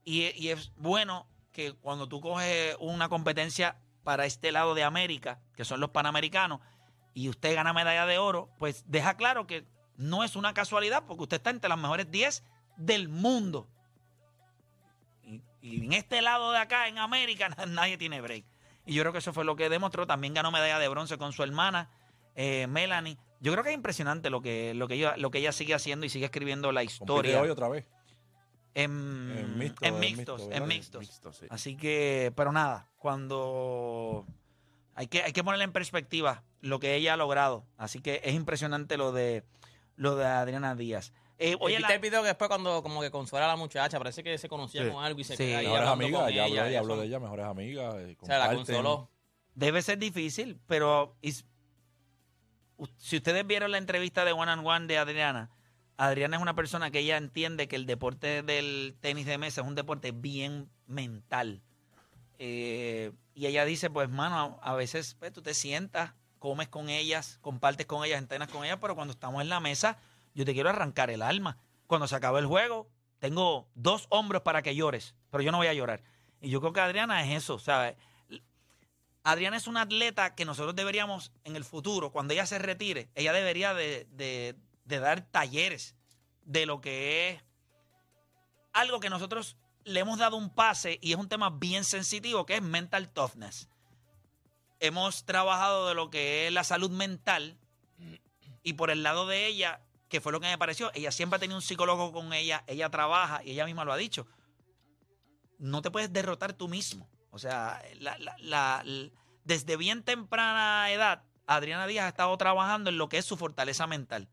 Y, 0.05 0.31
y 0.41 0.50
es 0.50 0.71
bueno 0.77 1.27
que 1.51 1.73
cuando 1.73 2.07
tú 2.07 2.19
coges 2.21 2.75
una 2.79 3.09
competencia 3.09 3.75
para 4.03 4.25
este 4.25 4.51
lado 4.51 4.75
de 4.75 4.83
América, 4.83 5.39
que 5.55 5.65
son 5.65 5.79
los 5.79 5.91
panamericanos, 5.91 6.60
y 7.13 7.29
usted 7.29 7.55
gana 7.55 7.74
medalla 7.74 8.05
de 8.05 8.17
oro, 8.17 8.50
pues 8.57 8.83
deja 8.88 9.15
claro 9.15 9.48
que 9.48 9.65
no 9.98 10.24
es 10.24 10.36
una 10.36 10.53
casualidad, 10.53 11.03
porque 11.07 11.24
usted 11.24 11.38
está 11.38 11.50
entre 11.50 11.69
las 11.69 11.77
mejores 11.77 12.10
10 12.10 12.43
del 12.77 13.10
mundo. 13.10 13.67
Y, 15.24 15.41
y 15.62 15.86
en 15.86 15.93
este 15.93 16.22
lado 16.22 16.51
de 16.51 16.57
acá, 16.57 16.88
en 16.88 16.98
América, 16.98 17.50
nadie 17.67 17.98
tiene 17.98 18.22
break. 18.22 18.45
Y 18.86 18.93
yo 18.93 19.03
creo 19.03 19.13
que 19.13 19.19
eso 19.19 19.33
fue 19.33 19.45
lo 19.45 19.55
que 19.55 19.69
demostró. 19.69 20.05
También 20.07 20.33
ganó 20.33 20.51
medalla 20.51 20.79
de 20.79 20.88
bronce 20.88 21.17
con 21.17 21.31
su 21.31 21.43
hermana, 21.43 21.89
eh, 22.36 22.67
Melanie. 22.67 23.17
Yo 23.39 23.51
creo 23.51 23.63
que 23.63 23.69
es 23.69 23.75
impresionante 23.75 24.29
lo 24.29 24.41
que, 24.41 24.74
lo, 24.74 24.88
que 24.88 24.95
ella, 24.95 25.15
lo 25.17 25.31
que 25.31 25.39
ella 25.39 25.51
sigue 25.51 25.74
haciendo 25.74 26.05
y 26.05 26.10
sigue 26.10 26.25
escribiendo 26.25 26.72
la 26.72 26.81
Compite 26.81 26.93
historia. 26.93 27.41
hoy 27.41 27.50
otra 27.50 27.69
vez. 27.69 27.86
En, 28.75 29.32
En 29.38 29.58
mixto, 29.60 29.86
en 29.86 29.94
en 29.94 30.00
mixtos, 30.00 30.18
mixto, 30.39 30.44
en 30.44 30.50
¿verdad? 30.50 30.68
mixtos. 30.68 31.00
Mixto, 31.01 31.34
sí. 31.34 31.46
Así 31.50 31.75
que, 31.77 32.34
pero 32.36 32.51
nada, 32.51 32.89
cuando 32.98 34.25
hay 34.96 35.08
que, 35.08 35.22
hay 35.24 35.32
que 35.32 35.44
ponerle 35.44 35.65
en 35.65 35.72
perspectiva 35.72 36.44
lo 36.62 36.80
que 36.80 36.96
ella 36.96 37.13
ha 37.13 37.18
logrado. 37.18 37.65
Así 37.77 38.00
que 38.00 38.22
es 38.24 38.34
impresionante 38.34 38.98
lo 38.98 39.12
de 39.12 39.44
lo 39.96 40.15
de 40.15 40.25
Adriana 40.25 40.74
Díaz. 40.75 41.13
Eh, 41.38 41.56
oye, 41.60 41.75
¿Viste 41.77 41.89
la- 41.89 41.96
el 41.96 42.01
video 42.01 42.22
que 42.22 42.30
después 42.30 42.48
cuando 42.48 42.82
como 42.82 43.01
que 43.01 43.12
consuela 43.12 43.46
a 43.46 43.50
la 43.50 43.56
muchacha? 43.56 43.98
Parece 44.00 44.24
que 44.24 44.38
se 44.39 44.50
conocía 44.50 44.84
Sí. 44.84 44.89
con 44.92 45.03
algo 45.03 45.20
y 45.20 45.24
se 45.24 45.36
Sí. 45.38 45.44
queda 45.46 45.60
ahí 45.60 45.65
Mejores 45.68 45.89
amigas, 45.89 46.34
ya 46.34 46.44
habló, 46.46 46.65
ella, 46.65 46.80
habló 46.80 46.98
de 46.98 47.06
ella, 47.06 47.20
mejores 47.20 47.46
amigas. 47.46 47.96
eh, 48.00 48.18
O 48.22 48.25
sea, 48.25 48.39
la 48.39 48.56
consoló. 48.56 49.10
debe 49.53 49.82
ser 49.84 50.00
difícil, 50.00 50.60
pero 50.68 51.15
is- 51.22 51.46
si 52.98 53.18
ustedes 53.18 53.46
vieron 53.46 53.72
la 53.72 53.77
entrevista 53.77 54.25
de 54.25 54.32
One 54.32 54.51
on 54.51 54.65
One 54.65 54.88
de 54.88 54.98
Adriana, 54.98 55.51
Adriana 55.97 56.38
es 56.38 56.41
una 56.41 56.55
persona 56.55 56.91
que 56.91 57.00
ella 57.00 57.17
entiende 57.17 57.67
que 57.67 57.75
el 57.75 57.85
deporte 57.85 58.41
del 58.43 58.95
tenis 59.00 59.25
de 59.25 59.38
mesa 59.38 59.62
es 59.62 59.67
un 59.67 59.75
deporte 59.75 60.12
bien 60.12 60.69
mental. 60.88 61.62
Eh, 62.39 63.12
y 63.35 63.45
ella 63.45 63.65
dice, 63.65 63.89
pues, 63.89 64.09
mano, 64.09 64.59
a, 64.62 64.73
veces 64.73 65.15
pues, 65.19 65.31
tú 65.31 65.41
te 65.41 65.53
sientas, 65.53 66.13
comes 66.39 66.67
con 66.67 66.89
ellas, 66.89 67.38
compartes 67.41 67.85
con 67.85 68.03
ellas, 68.03 68.19
entrenas 68.19 68.50
con 68.50 68.65
ellas, 68.65 68.79
pero 68.81 68.95
cuando 68.95 69.13
estamos 69.13 69.41
en 69.41 69.50
la 69.50 69.59
mesa, 69.59 69.97
yo 70.33 70.45
te 70.45 70.53
quiero 70.53 70.69
arrancar 70.69 71.09
el 71.09 71.21
alma. 71.21 71.57
Cuando 71.88 72.07
se 72.07 72.15
acaba 72.15 72.39
el 72.39 72.47
juego, 72.47 72.89
tengo 73.19 73.67
dos 73.75 74.07
hombros 74.09 74.41
para 74.41 74.62
que 74.62 74.75
llores, 74.75 75.15
pero 75.29 75.43
yo 75.43 75.51
no 75.51 75.57
voy 75.57 75.67
a 75.67 75.73
llorar. 75.73 76.01
Y 76.41 76.50
yo 76.50 76.59
creo 76.59 76.73
que 76.73 76.81
Adriana 76.81 77.23
es 77.23 77.43
eso, 77.43 77.59
¿sabes? 77.59 77.95
Adriana 79.23 79.55
es 79.55 79.67
una 79.67 79.83
atleta 79.83 80.35
que 80.35 80.43
nosotros 80.43 80.75
deberíamos 80.75 81.31
en 81.45 81.55
el 81.55 81.63
futuro, 81.63 82.12
cuando 82.12 82.33
ella 82.33 82.45
se 82.45 82.59
retire, 82.59 83.07
ella 83.15 83.31
debería 83.31 83.73
de, 83.73 84.05
de- 84.12 84.55
de 84.85 84.99
dar 84.99 85.21
talleres 85.21 85.95
de 86.43 86.65
lo 86.65 86.81
que 86.81 87.29
es 87.29 87.43
algo 88.73 88.99
que 88.99 89.09
nosotros 89.09 89.57
le 89.85 89.99
hemos 89.99 90.19
dado 90.19 90.37
un 90.37 90.49
pase 90.49 90.99
y 91.01 91.11
es 91.13 91.17
un 91.17 91.29
tema 91.29 91.49
bien 91.49 91.83
sensitivo, 91.83 92.45
que 92.45 92.55
es 92.55 92.61
mental 92.61 93.09
toughness. 93.09 93.69
Hemos 94.79 95.25
trabajado 95.25 95.87
de 95.87 95.95
lo 95.95 96.09
que 96.09 96.47
es 96.47 96.53
la 96.53 96.63
salud 96.63 96.89
mental 96.89 97.57
y 98.63 98.73
por 98.73 98.89
el 98.91 99.03
lado 99.03 99.27
de 99.27 99.45
ella, 99.47 99.81
que 100.09 100.21
fue 100.21 100.31
lo 100.31 100.39
que 100.39 100.47
me 100.47 100.57
pareció, 100.57 100.91
ella 100.93 101.11
siempre 101.11 101.37
ha 101.37 101.39
tenido 101.39 101.57
un 101.57 101.61
psicólogo 101.61 102.11
con 102.11 102.33
ella, 102.33 102.63
ella 102.67 102.89
trabaja 102.89 103.43
y 103.43 103.51
ella 103.51 103.65
misma 103.65 103.85
lo 103.85 103.93
ha 103.93 103.97
dicho. 103.97 104.27
No 105.59 105.81
te 105.81 105.91
puedes 105.91 106.11
derrotar 106.11 106.53
tú 106.53 106.67
mismo. 106.67 107.09
O 107.29 107.39
sea, 107.39 107.81
desde 109.43 109.77
bien 109.77 110.03
temprana 110.03 110.91
edad, 110.91 111.23
Adriana 111.47 111.87
Díaz 111.87 112.05
ha 112.05 112.09
estado 112.09 112.37
trabajando 112.37 112.89
en 112.89 112.97
lo 112.97 113.09
que 113.09 113.17
es 113.17 113.25
su 113.25 113.37
fortaleza 113.37 113.87
mental. 113.87 114.29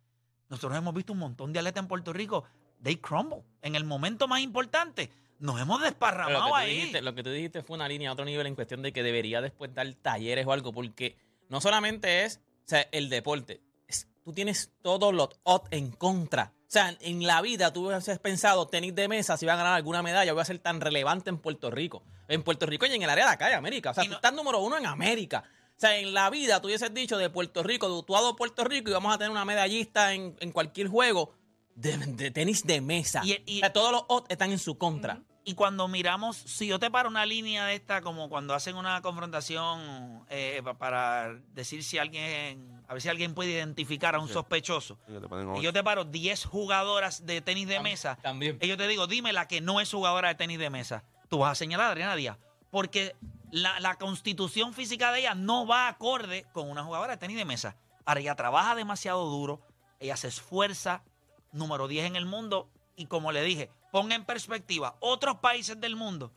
Nosotros 0.50 0.76
hemos 0.76 0.92
visto 0.92 1.12
un 1.14 1.20
montón 1.20 1.52
de 1.52 1.60
atletas 1.60 1.82
en 1.82 1.88
Puerto 1.88 2.12
Rico, 2.12 2.44
they 2.82 2.96
crumble. 2.96 3.42
En 3.62 3.74
el 3.76 3.84
momento 3.84 4.28
más 4.28 4.40
importante, 4.40 5.10
nos 5.38 5.58
hemos 5.60 5.80
desparramado 5.80 6.48
lo, 6.48 6.54
ahí. 6.56 6.74
dijiste, 6.74 7.00
lo 7.00 7.14
que 7.14 7.22
tú 7.22 7.30
dijiste 7.30 7.62
fue 7.62 7.76
una 7.76 7.88
línea 7.88 8.10
a 8.10 8.12
otro 8.12 8.24
nivel 8.26 8.46
en 8.46 8.54
cuestión 8.54 8.82
de 8.82 8.92
que 8.92 9.02
debería 9.02 9.40
después 9.40 9.72
dar 9.74 9.90
talleres 9.94 10.46
o 10.46 10.52
algo, 10.52 10.72
porque 10.72 11.16
no 11.48 11.60
solamente 11.60 12.24
es 12.24 12.40
o 12.66 12.68
sea, 12.70 12.86
el 12.92 13.08
deporte, 13.08 13.60
es- 13.88 14.06
tú 14.22 14.32
tienes 14.32 14.70
todos 14.82 15.14
los 15.14 15.30
odds 15.44 15.68
en 15.70 15.90
contra. 15.92 16.52
O 16.62 16.72
sea, 16.72 16.96
en 17.00 17.26
la 17.26 17.40
vida 17.42 17.72
tú 17.72 17.86
hubieses 17.88 18.18
pensado 18.20 18.68
tenis 18.68 18.94
de 18.94 19.08
mesa, 19.08 19.36
si 19.36 19.44
va 19.46 19.54
a 19.54 19.56
ganar 19.56 19.74
alguna 19.74 20.02
medalla, 20.02 20.32
voy 20.32 20.42
a 20.42 20.44
ser 20.44 20.58
tan 20.60 20.80
relevante 20.80 21.30
en 21.30 21.38
Puerto 21.38 21.70
Rico. 21.70 22.04
En 22.28 22.44
Puerto 22.44 22.64
Rico 22.66 22.86
y 22.86 22.92
en 22.92 23.02
el 23.02 23.10
área 23.10 23.26
de 23.26 23.32
acá 23.32 23.48
de 23.48 23.54
América. 23.54 23.90
O 23.90 23.94
sea, 23.94 24.04
tú 24.04 24.12
estás 24.12 24.32
número 24.32 24.60
uno 24.60 24.78
en 24.78 24.86
América. 24.86 25.42
O 25.80 25.86
sea, 25.86 25.96
en 25.96 26.12
la 26.12 26.28
vida 26.28 26.60
tú 26.60 26.66
hubieses 26.68 26.92
dicho 26.92 27.16
de 27.16 27.30
Puerto 27.30 27.62
Rico, 27.62 27.88
de 27.88 27.94
Utuado, 27.94 28.36
Puerto 28.36 28.64
Rico, 28.64 28.90
y 28.90 28.92
vamos 28.92 29.14
a 29.14 29.16
tener 29.16 29.30
una 29.30 29.46
medallista 29.46 30.12
en, 30.12 30.36
en 30.40 30.52
cualquier 30.52 30.88
juego 30.88 31.32
de, 31.74 31.96
de 31.96 32.30
tenis 32.30 32.66
de 32.66 32.82
mesa. 32.82 33.22
Y- 33.24 33.42
y- 33.46 33.56
O 33.56 33.60
sea, 33.60 33.72
todos 33.72 33.90
los 33.90 34.04
odds 34.08 34.26
están 34.28 34.50
en 34.52 34.58
su 34.58 34.76
contra. 34.76 35.22
Y 35.42 35.54
cuando 35.54 35.88
miramos, 35.88 36.36
si 36.36 36.66
yo 36.66 36.78
te 36.78 36.90
paro 36.90 37.08
una 37.08 37.24
línea 37.24 37.64
de 37.64 37.76
esta, 37.76 38.02
como 38.02 38.28
cuando 38.28 38.52
hacen 38.52 38.76
una 38.76 39.00
confrontación 39.00 40.22
eh, 40.28 40.60
pa- 40.62 40.74
para 40.76 41.32
decir 41.54 41.82
si 41.82 41.96
alguien, 41.96 42.82
a 42.86 42.92
ver 42.92 43.00
si 43.00 43.08
alguien 43.08 43.32
puede 43.34 43.52
identificar 43.52 44.14
a 44.14 44.18
un 44.20 44.28
Sí. 44.28 44.34
sospechoso. 44.34 44.98
Y 45.08 45.14
que 45.14 45.20
te 45.20 45.28
ponen 45.28 45.46
Y 45.48 45.50
ocho. 45.52 45.62
yo 45.62 45.72
te 45.72 45.82
paro 45.82 46.04
10 46.04 46.44
jugadoras 46.44 47.24
de 47.24 47.40
tenis 47.40 47.66
de 47.68 47.80
mesa. 47.80 48.18
Y 48.60 48.66
yo 48.68 48.76
te 48.76 48.86
digo, 48.86 49.06
dime 49.06 49.32
la 49.32 49.48
que 49.48 49.62
no 49.62 49.80
es 49.80 49.90
jugadora 49.90 50.28
de 50.28 50.34
tenis 50.34 50.58
de 50.58 50.68
mesa. 50.68 51.04
Tú 51.30 51.38
vas 51.38 51.52
a 51.52 51.54
señalar 51.54 51.86
a 51.86 51.90
Adriana 51.92 52.16
Díaz. 52.16 52.36
Porque 52.70 53.16
la, 53.50 53.80
la 53.80 53.96
constitución 53.96 54.74
física 54.74 55.12
de 55.12 55.20
ella 55.20 55.34
no 55.34 55.66
va 55.66 55.88
acorde 55.88 56.46
con 56.52 56.70
una 56.70 56.84
jugadora 56.84 57.12
de 57.12 57.18
tenis 57.18 57.36
de 57.36 57.44
mesa. 57.44 57.76
Ahora, 58.04 58.20
ella 58.20 58.34
trabaja 58.34 58.74
demasiado 58.74 59.26
duro. 59.26 59.60
Ella 59.98 60.16
se 60.16 60.28
esfuerza. 60.28 61.04
Número 61.52 61.88
10 61.88 62.06
en 62.06 62.16
el 62.16 62.26
mundo. 62.26 62.70
Y 62.96 63.06
como 63.06 63.32
le 63.32 63.42
dije, 63.42 63.70
ponga 63.92 64.14
en 64.14 64.24
perspectiva 64.24 64.96
otros 65.00 65.36
países 65.38 65.80
del 65.80 65.96
mundo 65.96 66.32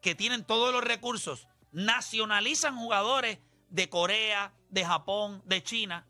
que 0.00 0.14
tienen 0.14 0.44
todos 0.44 0.72
los 0.72 0.84
recursos, 0.84 1.48
nacionalizan 1.72 2.76
jugadores 2.76 3.38
de 3.70 3.88
Corea, 3.88 4.52
de 4.70 4.84
Japón, 4.84 5.42
de 5.44 5.62
China. 5.62 6.06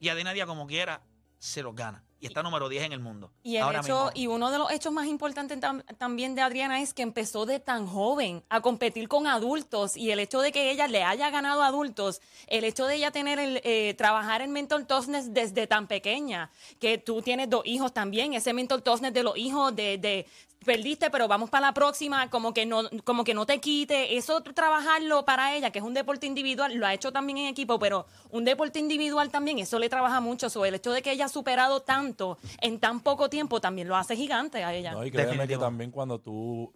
Y 0.00 0.08
Adriana 0.08 0.32
Díaz, 0.32 0.46
como 0.46 0.66
quiera, 0.66 1.02
se 1.38 1.62
los 1.62 1.74
gana. 1.74 2.04
Y 2.24 2.28
está 2.28 2.42
número 2.42 2.70
10 2.70 2.84
en 2.84 2.92
el 2.94 3.00
mundo. 3.00 3.30
Y, 3.42 3.56
el 3.56 3.62
Ahora 3.64 3.80
hecho, 3.80 4.06
mismo. 4.06 4.10
y 4.14 4.26
uno 4.28 4.50
de 4.50 4.56
los 4.56 4.70
hechos 4.72 4.90
más 4.94 5.06
importantes 5.06 5.60
tam- 5.60 5.84
también 5.98 6.34
de 6.34 6.40
Adriana 6.40 6.80
es 6.80 6.94
que 6.94 7.02
empezó 7.02 7.44
de 7.44 7.60
tan 7.60 7.86
joven 7.86 8.42
a 8.48 8.62
competir 8.62 9.08
con 9.08 9.26
adultos 9.26 9.94
y 9.94 10.10
el 10.10 10.18
hecho 10.18 10.40
de 10.40 10.50
que 10.50 10.70
ella 10.70 10.88
le 10.88 11.04
haya 11.04 11.28
ganado 11.28 11.62
a 11.62 11.66
adultos, 11.66 12.22
el 12.46 12.64
hecho 12.64 12.86
de 12.86 12.94
ella 12.96 13.10
tener 13.10 13.38
el, 13.38 13.60
eh, 13.62 13.92
trabajar 13.98 14.40
en 14.40 14.52
mental 14.52 14.86
toughness 14.86 15.34
desde 15.34 15.66
tan 15.66 15.86
pequeña, 15.86 16.50
que 16.80 16.96
tú 16.96 17.20
tienes 17.20 17.50
dos 17.50 17.62
hijos 17.66 17.92
también, 17.92 18.32
ese 18.32 18.54
mental 18.54 18.82
toughness 18.82 19.12
de 19.12 19.22
los 19.22 19.36
hijos 19.36 19.76
de, 19.76 19.98
de 19.98 20.26
perdiste, 20.64 21.10
pero 21.10 21.28
vamos 21.28 21.50
para 21.50 21.68
la 21.68 21.74
próxima, 21.74 22.30
como 22.30 22.52
que 22.52 22.66
no, 22.66 22.82
como 23.04 23.24
que 23.24 23.34
no 23.34 23.46
te 23.46 23.60
quite, 23.60 24.16
eso 24.16 24.42
trabajarlo 24.42 25.24
para 25.24 25.54
ella, 25.54 25.70
que 25.70 25.78
es 25.78 25.84
un 25.84 25.94
deporte 25.94 26.26
individual, 26.26 26.74
lo 26.74 26.86
ha 26.86 26.94
hecho 26.94 27.12
también 27.12 27.38
en 27.38 27.46
equipo, 27.46 27.78
pero 27.78 28.06
un 28.30 28.44
deporte 28.44 28.78
individual 28.78 29.30
también, 29.30 29.58
eso 29.58 29.78
le 29.78 29.88
trabaja 29.88 30.20
mucho. 30.20 30.50
So, 30.50 30.64
el 30.64 30.74
hecho 30.74 30.92
de 30.92 31.02
que 31.02 31.12
ella 31.12 31.26
ha 31.26 31.28
superado 31.28 31.82
tanto 31.82 32.38
en 32.60 32.80
tan 32.80 33.00
poco 33.00 33.30
tiempo 33.30 33.60
también 33.60 33.88
lo 33.88 33.96
hace 33.96 34.16
gigante 34.16 34.64
a 34.64 34.74
ella. 34.74 34.92
No, 34.92 35.04
y 35.04 35.10
créeme 35.10 35.46
que 35.46 35.58
también 35.58 35.90
cuando 35.90 36.18
tú. 36.18 36.72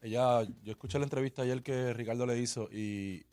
Ella. 0.00 0.42
Yo 0.62 0.72
escuché 0.72 0.98
la 0.98 1.04
entrevista 1.04 1.42
ayer 1.42 1.62
que 1.62 1.92
Ricardo 1.92 2.26
le 2.26 2.38
hizo 2.38 2.68
y 2.72 3.26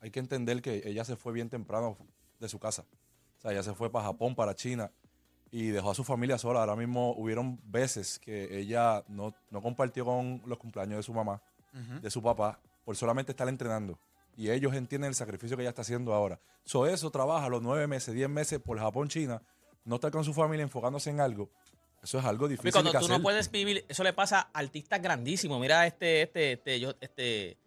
hay 0.00 0.10
que 0.10 0.18
entender 0.18 0.60
que 0.60 0.82
ella 0.84 1.04
se 1.04 1.16
fue 1.16 1.32
bien 1.32 1.48
temprano 1.48 1.96
de 2.40 2.48
su 2.48 2.58
casa. 2.58 2.84
O 3.38 3.40
sea, 3.40 3.52
ella 3.52 3.62
se 3.62 3.74
fue 3.74 3.90
para 3.90 4.06
Japón, 4.06 4.34
para 4.34 4.54
China 4.54 4.90
y 5.52 5.68
dejó 5.68 5.90
a 5.90 5.94
su 5.94 6.02
familia 6.02 6.38
sola. 6.38 6.60
Ahora 6.60 6.74
mismo 6.74 7.12
hubieron 7.16 7.60
veces 7.70 8.18
que 8.18 8.58
ella 8.58 9.04
no, 9.06 9.32
no 9.50 9.62
compartió 9.62 10.04
con 10.04 10.42
los 10.46 10.58
cumpleaños 10.58 10.96
de 10.96 11.02
su 11.04 11.12
mamá, 11.14 11.40
de 12.00 12.10
su 12.10 12.20
papá, 12.22 12.58
por 12.84 12.96
solamente 12.96 13.30
estar 13.32 13.48
entrenando. 13.48 13.98
Y 14.36 14.50
ellos 14.50 14.74
entienden 14.74 15.08
el 15.10 15.14
sacrificio 15.14 15.56
que 15.56 15.62
ella 15.62 15.70
está 15.70 15.82
haciendo 15.82 16.12
ahora. 16.14 16.40
So, 16.64 16.86
eso 16.86 17.10
trabaja 17.10 17.48
los 17.48 17.62
nueve 17.62 17.86
meses, 17.86 18.14
diez 18.14 18.28
meses 18.28 18.58
por 18.60 18.78
Japón, 18.78 19.08
China, 19.08 19.42
no 19.84 19.96
estar 19.96 20.10
con 20.10 20.24
su 20.24 20.32
familia 20.32 20.62
enfocándose 20.62 21.10
en 21.10 21.20
algo. 21.20 21.50
Eso 22.02 22.18
es 22.18 22.24
algo 22.24 22.48
difícil 22.48 22.72
cuando 22.72 22.90
tú 22.92 22.96
hacer. 22.98 23.10
no 23.10 23.22
puedes 23.22 23.50
vivir, 23.50 23.84
eso 23.88 24.02
le 24.02 24.12
pasa 24.12 24.48
a 24.52 24.58
artistas 24.58 25.00
grandísimos. 25.00 25.60
Mira 25.60 25.86
este, 25.86 26.22
este, 26.22 26.52
este, 26.52 26.80
yo- 26.80 26.94
este, 27.00 27.58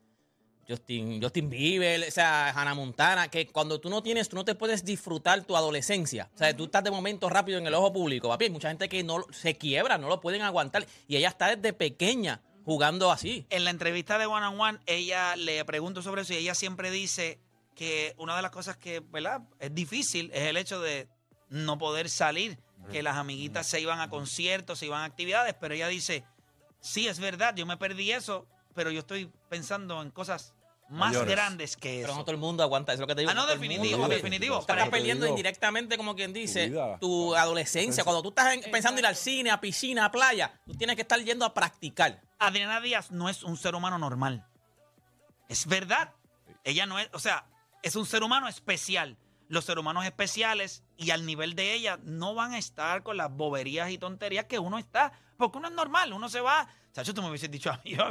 Justin, 0.68 1.22
Justin 1.22 1.50
Bieber, 1.50 2.08
o 2.08 2.12
sea, 2.12 2.50
Hannah 2.50 2.74
Montana, 2.74 3.30
que 3.30 3.48
cuando 3.48 3.80
tú 3.80 3.90
no 3.90 4.02
tienes, 4.02 4.30
tú 4.30 4.36
no 4.36 4.46
te 4.46 4.56
puedes 4.56 4.84
disfrutar 4.84 5.44
tu 5.44 5.56
adolescencia. 5.56 6.30
O 6.34 6.38
sea, 6.38 6.56
tú 6.56 6.66
estás 6.66 6.84
de 6.84 6.92
momento 6.92 7.30
rápido 7.30 7.60
en 7.60 7.68
el 7.68 7.74
ojo 7.74 7.94
público, 7.94 8.30
papi. 8.30 8.46
Hay 8.46 8.52
mucha 8.52 8.70
gente 8.70 8.90
que 8.90 9.04
no 9.04 9.26
se 9.32 9.58
quiebra, 9.58 9.98
no 9.98 10.08
lo 10.10 10.20
pueden 10.20 10.42
aguantar. 10.42 10.86
Y 11.08 11.18
ella 11.18 11.30
está 11.30 11.56
desde 11.56 11.74
pequeña 11.74 12.42
jugando 12.66 13.12
así. 13.12 13.46
En 13.52 13.64
la 13.64 13.70
entrevista 13.70 14.18
de 14.18 14.26
One 14.26 14.48
on 14.48 14.60
One, 14.60 14.80
ella 14.88 15.36
le 15.36 15.64
pregunto 15.66 16.02
sobre 16.02 16.24
eso 16.24 16.34
y 16.34 16.38
ella 16.38 16.56
siempre 16.56 16.90
dice 16.90 17.40
que 17.76 18.16
una 18.18 18.36
de 18.36 18.42
las 18.42 18.52
cosas 18.52 18.76
que, 18.78 19.02
¿verdad? 19.02 19.42
Es 19.60 19.74
difícil 19.76 20.32
es 20.34 20.44
el 20.44 20.58
hecho 20.58 20.82
de 20.82 21.08
no 21.50 21.78
poder 21.78 22.10
salir, 22.10 22.58
que 22.92 23.04
las 23.04 23.18
amiguitas 23.18 23.68
se 23.68 23.80
iban 23.80 24.00
a 24.00 24.10
conciertos, 24.10 24.80
se 24.80 24.88
iban 24.88 25.02
a 25.02 25.06
actividades, 25.06 25.56
pero 25.60 25.74
ella 25.74 25.88
dice, 25.88 26.24
sí, 26.80 27.08
es 27.08 27.20
verdad, 27.20 27.56
yo 27.56 27.66
me 27.66 27.78
perdí 27.78 28.12
eso, 28.12 28.48
pero 28.74 28.92
yo 28.92 29.00
estoy 29.00 29.32
pensando 29.50 30.02
en 30.02 30.12
cosas 30.12 30.55
más 30.90 31.10
Mayores. 31.14 31.30
grandes 31.32 31.76
que 31.78 31.98
Pero 32.02 32.10
eso. 32.10 32.16
no 32.18 32.24
todo 32.24 32.32
el 32.32 32.38
mundo 32.38 32.62
aguanta, 32.64 32.94
eso 32.94 32.98
es 32.98 33.02
lo 33.02 33.08
que 33.08 33.16
te 33.16 33.22
digo. 33.22 33.32
Ah, 33.32 33.34
no, 33.34 33.46
definitivo, 33.48 33.98
mundo. 34.00 34.16
definitivo. 34.16 34.60
Estás 34.60 34.90
perdiendo 34.90 35.26
indirectamente, 35.28 35.98
como 35.98 36.16
quien 36.16 36.32
dice, 36.34 36.70
vida. 36.70 36.98
tu 37.00 37.36
adolescencia. 37.36 38.04
Cuando 38.04 38.22
tú 38.22 38.30
estás 38.30 38.54
en- 38.54 38.72
pensando 38.72 39.00
ir 39.00 39.06
al 39.08 39.16
cine, 39.16 39.50
a 39.52 39.60
piscina, 39.60 40.06
a 40.06 40.12
playa, 40.12 40.60
tú 40.66 40.74
tienes 40.76 40.96
que 40.96 41.02
estar 41.02 41.20
yendo 41.20 41.44
a 41.46 41.54
practicar. 41.54 42.22
Adriana 42.38 42.80
Díaz 42.82 43.12
no 43.12 43.30
es 43.30 43.44
un 43.44 43.58
ser 43.58 43.74
humano 43.76 43.98
normal. 43.98 44.46
Es 45.50 45.66
verdad. 45.68 46.14
Ella 46.64 46.86
no 46.86 47.00
es, 47.00 47.10
o 47.14 47.20
sea, 47.20 47.46
es 47.84 47.96
un 47.96 48.06
ser 48.06 48.24
humano 48.24 48.48
especial. 48.48 49.18
Los 49.48 49.66
seres 49.66 49.82
humanos 49.82 50.06
especiales 50.06 50.84
y 50.98 51.12
al 51.12 51.24
nivel 51.26 51.54
de 51.56 51.74
ella 51.76 52.00
no 52.04 52.34
van 52.34 52.54
a 52.54 52.58
estar 52.58 53.04
con 53.04 53.16
las 53.18 53.32
boberías 53.32 53.92
y 53.92 53.98
tonterías 54.00 54.46
que 54.46 54.58
uno 54.58 54.80
está. 54.80 55.12
Porque 55.38 55.60
uno 55.60 55.68
es 55.68 55.74
normal, 55.76 56.14
uno 56.14 56.30
se 56.30 56.42
va. 56.42 56.68
Chacho, 56.94 57.14
tú 57.14 57.22
me 57.22 57.30
hubieses 57.30 57.52
dicho 57.52 57.70
a 57.72 57.80
mí, 57.84 57.92
yo, 57.96 58.06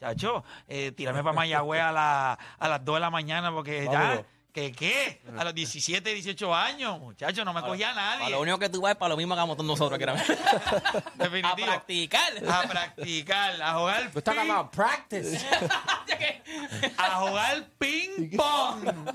chacho, 0.00 0.42
eh, 0.66 0.92
tírame 0.92 1.22
para 1.22 1.34
Mayagüez 1.34 1.80
a, 1.82 1.92
la- 1.92 2.38
a 2.58 2.68
las 2.68 2.84
2 2.84 2.96
de 2.96 3.00
la 3.00 3.10
mañana 3.10 3.52
porque 3.52 3.84
ya. 3.84 3.90
Vámonos. 4.00 4.24
¿Que 4.52 4.72
qué? 4.72 5.22
A 5.38 5.44
los 5.44 5.54
17, 5.54 6.12
18 6.12 6.52
años, 6.52 6.98
muchacho, 6.98 7.44
no 7.44 7.52
me 7.52 7.60
cogía 7.62 7.94
nadie. 7.94 8.18
Para 8.24 8.30
lo 8.30 8.40
único 8.40 8.58
que 8.58 8.68
tú 8.68 8.80
vas 8.80 8.90
es 8.90 8.96
para 8.98 9.10
lo 9.10 9.16
mismo 9.16 9.32
que 9.34 9.38
hagamos 9.38 9.56
todos 9.56 9.68
nosotros. 9.68 9.96
Que 9.96 10.02
era- 10.02 10.14
Definitivo. 11.14 11.70
A 11.70 11.74
practicar. 11.76 12.32
A 12.50 12.62
practicar, 12.62 13.62
a 13.62 13.74
jugar 13.74 14.10
Tú 14.10 14.18
estás 14.18 14.34
ping- 14.34 14.50
about 14.50 14.74
practice. 14.74 15.38
a 16.98 17.10
jugar 17.20 17.68
ping 17.78 18.36
pong. 18.36 18.88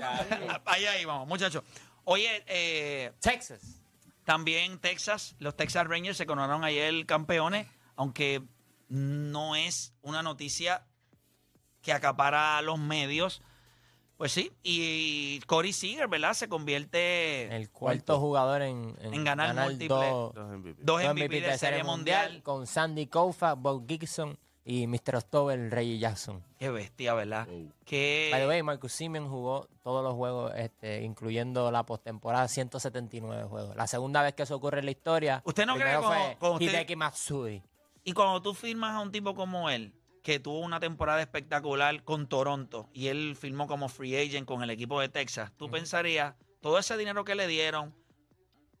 Ahí, 0.64 0.86
ahí 0.86 1.04
vamos, 1.04 1.28
muchachos. 1.28 1.62
Oye, 2.04 2.42
eh, 2.46 3.12
Texas. 3.20 3.82
También 4.24 4.78
Texas, 4.78 5.36
los 5.38 5.54
Texas 5.54 5.86
Rangers 5.86 6.16
se 6.16 6.24
coronaron 6.26 6.64
ayer 6.64 7.04
campeones, 7.06 7.66
aunque 7.96 8.40
no 8.88 9.56
es 9.56 9.92
una 10.02 10.22
noticia 10.22 10.86
que 11.82 11.92
acapara 11.92 12.58
a 12.58 12.62
los 12.62 12.78
medios. 12.78 13.42
Pues 14.16 14.32
sí, 14.32 14.50
y 14.62 15.40
Corey 15.40 15.74
Seager, 15.74 16.08
¿verdad? 16.08 16.32
Se 16.32 16.48
convierte 16.48 17.54
El 17.54 17.68
cuarto 17.70 18.18
jugador 18.18 18.62
en, 18.62 18.96
En 19.02 19.24
ganar 19.24 19.54
múltiple. 19.54 19.88
dos, 19.94 20.34
Dos 20.34 20.48
MVP. 20.56 20.82
Dos 20.82 21.02
MVP 21.14 21.40
de 21.42 21.58
Serie 21.58 21.84
Mundial. 21.84 22.42
con 22.42 22.66
Sandy 22.66 23.08
Koufax, 23.08 23.60
Bob 23.60 23.86
Gibson 23.86 24.38
y 24.64 24.86
Mr. 24.86 25.16
October, 25.16 25.70
Reggie 25.70 25.98
Jackson. 25.98 26.42
Qué 26.58 26.70
bestia, 26.70 27.12
¿verdad? 27.12 27.46
Que 27.84 28.30
By 28.32 28.40
the 28.40 28.48
way, 28.48 28.62
Marcus 28.62 28.92
Simeon 28.92 29.28
jugó 29.28 29.68
todos 29.82 30.02
los 30.02 30.14
juegos, 30.14 30.50
este, 30.56 31.02
incluyendo 31.02 31.70
la 31.70 31.84
postemporada, 31.84 32.48
179 32.48 33.44
juegos. 33.44 33.76
La 33.76 33.86
segunda 33.86 34.22
vez 34.22 34.32
que 34.34 34.44
eso 34.44 34.56
ocurre 34.56 34.78
en 34.78 34.86
la 34.86 34.90
historia. 34.92 35.42
¿Usted 35.44 35.66
no 35.66 35.74
cree 35.74 35.94
primero 35.98 36.10
que 36.30 36.36
como 36.38 36.52
usted- 36.54 36.66
Hideki 36.70 36.96
Matsui. 36.96 37.62
Y 38.06 38.12
cuando 38.12 38.40
tú 38.40 38.54
firmas 38.54 38.94
a 38.94 39.00
un 39.00 39.10
tipo 39.10 39.34
como 39.34 39.68
él, 39.68 39.92
que 40.22 40.38
tuvo 40.38 40.60
una 40.60 40.78
temporada 40.78 41.20
espectacular 41.20 42.04
con 42.04 42.28
Toronto 42.28 42.88
y 42.92 43.08
él 43.08 43.34
firmó 43.34 43.66
como 43.66 43.88
free 43.88 44.16
agent 44.16 44.46
con 44.46 44.62
el 44.62 44.70
equipo 44.70 45.00
de 45.00 45.08
Texas, 45.08 45.50
tú 45.56 45.68
pensarías, 45.68 46.36
todo 46.60 46.78
ese 46.78 46.96
dinero 46.96 47.24
que 47.24 47.34
le 47.34 47.48
dieron, 47.48 47.92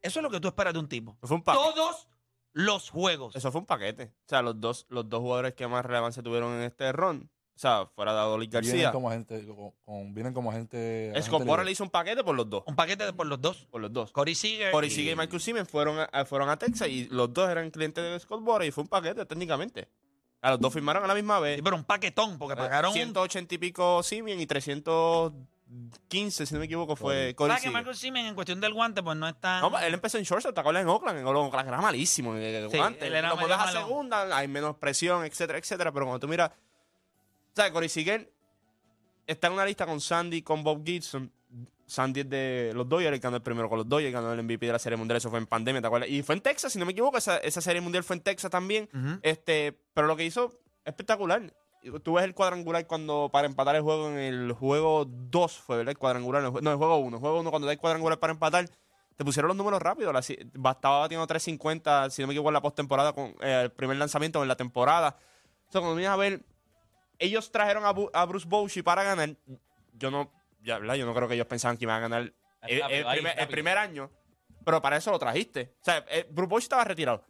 eso 0.00 0.20
es 0.20 0.22
lo 0.22 0.30
que 0.30 0.38
tú 0.38 0.46
esperas 0.46 0.74
de 0.74 0.78
un 0.78 0.88
tipo. 0.88 1.18
Fue 1.22 1.38
un. 1.38 1.42
Todos 1.42 2.08
los 2.52 2.88
juegos. 2.88 3.34
Eso 3.34 3.50
fue 3.50 3.62
un 3.62 3.66
paquete. 3.66 4.12
O 4.26 4.28
sea, 4.28 4.42
los 4.42 4.60
dos, 4.60 4.86
los 4.90 5.08
dos 5.08 5.18
jugadores 5.18 5.54
que 5.54 5.66
más 5.66 5.84
relevancia 5.84 6.22
tuvieron 6.22 6.52
en 6.52 6.62
este 6.62 6.92
ron, 6.92 7.28
o 7.56 7.58
sea, 7.58 7.86
fuera 7.94 8.12
de 8.12 8.18
Adolis 8.20 8.50
Vienen 8.50 8.70
García. 8.70 8.92
como 8.92 9.10
gente, 9.10 9.46
con, 9.46 9.70
con- 9.86 10.14
vienen 10.14 10.34
como 10.34 10.52
gente. 10.52 11.10
Agente 11.16 11.38
libre. 11.44 11.64
le 11.64 11.70
hizo 11.70 11.84
un 11.84 11.90
paquete 11.90 12.22
por 12.22 12.34
los 12.36 12.50
dos. 12.50 12.62
Un 12.66 12.76
paquete 12.76 13.06
de 13.06 13.12
por 13.14 13.26
los 13.26 13.40
dos. 13.40 13.66
Por 13.70 13.80
los 13.80 13.90
dos. 13.90 14.12
Corey 14.12 14.34
Seager. 14.34 14.70
Corey 14.72 14.90
Seager 14.90 15.14
y 15.14 15.16
Michael 15.16 15.40
Siemens 15.40 15.66
fueron 15.68 16.06
a, 16.12 16.24
fueron 16.26 16.50
a 16.50 16.58
Texas 16.58 16.88
y 16.88 17.08
los 17.08 17.32
dos 17.32 17.48
eran 17.48 17.70
clientes 17.70 18.04
de 18.04 18.20
Scott 18.20 18.42
Boras 18.42 18.68
y 18.68 18.72
fue 18.72 18.82
un 18.82 18.88
paquete 18.88 19.24
técnicamente. 19.24 19.88
A 20.42 20.50
los 20.50 20.60
dos 20.60 20.70
firmaron 20.72 21.02
a 21.02 21.06
la 21.06 21.14
misma 21.14 21.40
vez. 21.40 21.56
Sí, 21.56 21.62
pero 21.62 21.76
un 21.76 21.84
paquetón, 21.84 22.36
porque 22.38 22.56
pagaron 22.56 22.90
un- 22.90 22.94
180 22.94 23.54
y 23.54 23.58
pico 23.58 24.02
Simeon 24.02 24.38
y 24.38 24.46
315, 24.46 26.44
si 26.46 26.52
no 26.54 26.60
me 26.60 26.66
equivoco, 26.66 26.94
fue 26.94 27.34
Corey 27.34 27.52
¿Sabes 27.52 27.62
que 27.62 27.68
Seager. 27.68 27.80
Michael 27.80 27.96
Siemens 27.96 28.28
en 28.28 28.34
cuestión 28.34 28.60
del 28.60 28.74
guante, 28.74 29.02
pues 29.02 29.16
no 29.16 29.26
es 29.26 29.40
tan... 29.40 29.62
No, 29.62 29.76
él 29.78 29.94
empezó 29.94 30.18
en 30.18 30.24
shortstop, 30.24 30.54
¿te 30.54 30.60
acuerdas? 30.60 30.82
En 30.82 30.88
Oakland. 30.88 31.18
En 31.20 31.26
Oakland 31.26 31.68
era 31.68 31.80
malísimo. 31.80 32.36
En 32.36 32.42
el 32.42 32.70
Sí, 32.70 32.76
guante. 32.76 33.06
él 33.06 33.14
era 33.14 33.30
Lo 33.30 33.36
medio 33.36 33.48
mueves 33.48 33.62
a 33.62 33.66
malo. 33.72 33.86
segunda, 33.86 34.36
hay 34.36 34.46
menos 34.46 34.76
presión, 34.76 35.24
etcétera, 35.24 35.58
etcétera. 35.58 35.90
Pero 35.90 36.04
cuando 36.06 36.20
tú 36.20 36.28
miras. 36.28 36.50
O 37.56 37.62
sea, 37.62 37.72
Corey 37.72 37.88
Seager 37.88 38.30
está 39.26 39.46
en 39.46 39.54
una 39.54 39.64
lista 39.64 39.86
con 39.86 39.98
Sandy, 39.98 40.42
con 40.42 40.62
Bob 40.62 40.84
Gibson. 40.84 41.32
Sandy 41.86 42.20
es 42.20 42.28
de 42.28 42.72
los 42.74 42.86
Dodgers, 42.86 43.18
ganó 43.18 43.36
el 43.36 43.42
primero 43.42 43.70
con 43.70 43.78
los 43.78 43.88
Dodgers, 43.88 44.12
ganó 44.12 44.30
el 44.34 44.42
MVP 44.42 44.66
de 44.66 44.72
la 44.72 44.78
Serie 44.78 44.98
Mundial, 44.98 45.16
eso 45.16 45.30
fue 45.30 45.38
en 45.38 45.46
pandemia, 45.46 45.80
¿te 45.80 45.86
acuerdas? 45.86 46.10
Y 46.10 46.22
fue 46.22 46.34
en 46.34 46.42
Texas, 46.42 46.74
si 46.74 46.78
no 46.78 46.84
me 46.84 46.92
equivoco, 46.92 47.16
esa, 47.16 47.38
esa 47.38 47.62
Serie 47.62 47.80
Mundial 47.80 48.04
fue 48.04 48.16
en 48.16 48.22
Texas 48.22 48.50
también. 48.50 48.90
Este 49.22 49.74
Pero 49.94 50.06
lo 50.06 50.16
que 50.16 50.26
hizo, 50.26 50.52
espectacular. 50.84 51.50
Tú 52.02 52.14
ves 52.14 52.24
el 52.24 52.34
cuadrangular 52.34 52.86
cuando 52.86 53.30
para 53.32 53.46
empatar 53.46 53.74
el 53.76 53.82
juego 53.82 54.10
en 54.10 54.18
el 54.18 54.52
juego 54.52 55.06
2 55.06 55.58
fue, 55.58 55.78
¿verdad? 55.78 55.92
El 55.92 55.98
cuadrangular, 55.98 56.44
el 56.44 56.52
no, 56.52 56.70
el 56.70 56.76
juego 56.76 56.98
1. 56.98 57.16
El 57.16 57.20
juego 57.20 57.40
1 57.40 57.50
cuando 57.50 57.66
da 57.66 57.72
el 57.72 57.78
cuadrangular 57.78 58.18
para 58.18 58.34
empatar, 58.34 58.68
te 59.16 59.24
pusieron 59.24 59.48
los 59.48 59.56
números 59.56 59.80
rápidos. 59.80 60.28
Estaba 60.28 60.98
batiendo 60.98 61.26
3.50, 61.26 62.10
si 62.10 62.20
no 62.20 62.28
me 62.28 62.34
equivoco, 62.34 62.50
en 62.50 62.54
la 62.54 62.60
postemporada 62.60 63.14
con 63.14 63.34
eh, 63.40 63.62
el 63.64 63.70
primer 63.70 63.96
lanzamiento 63.96 64.42
en 64.42 64.48
la 64.48 64.56
temporada. 64.56 65.16
sea, 65.70 65.80
cuando 65.80 65.94
vienes 65.94 66.10
a 66.10 66.16
ver, 66.16 66.42
ellos 67.18 67.50
trajeron 67.50 67.84
a, 67.84 67.92
Bu- 67.94 68.10
a 68.12 68.24
Bruce 68.24 68.46
Bochy 68.48 68.82
para 68.82 69.02
ganar. 69.02 69.30
Yo 69.92 70.10
no, 70.10 70.30
ya, 70.62 70.78
¿verdad? 70.78 70.94
Yo 70.94 71.06
no 71.06 71.14
creo 71.14 71.28
que 71.28 71.34
ellos 71.34 71.46
pensaban 71.46 71.76
que 71.76 71.84
iban 71.84 71.96
a 71.96 72.00
ganar 72.00 72.22
el, 72.22 72.32
primer, 72.82 72.92
el 72.92 73.24
rápido. 73.24 73.48
primer 73.48 73.78
año. 73.78 74.10
Pero 74.64 74.82
para 74.82 74.96
eso 74.96 75.10
lo 75.12 75.18
trajiste. 75.18 75.74
O 75.80 75.84
sea, 75.84 76.04
eh, 76.10 76.26
Bruce 76.30 76.48
Bochy 76.48 76.64
estaba 76.64 76.84
retirado. 76.84 77.22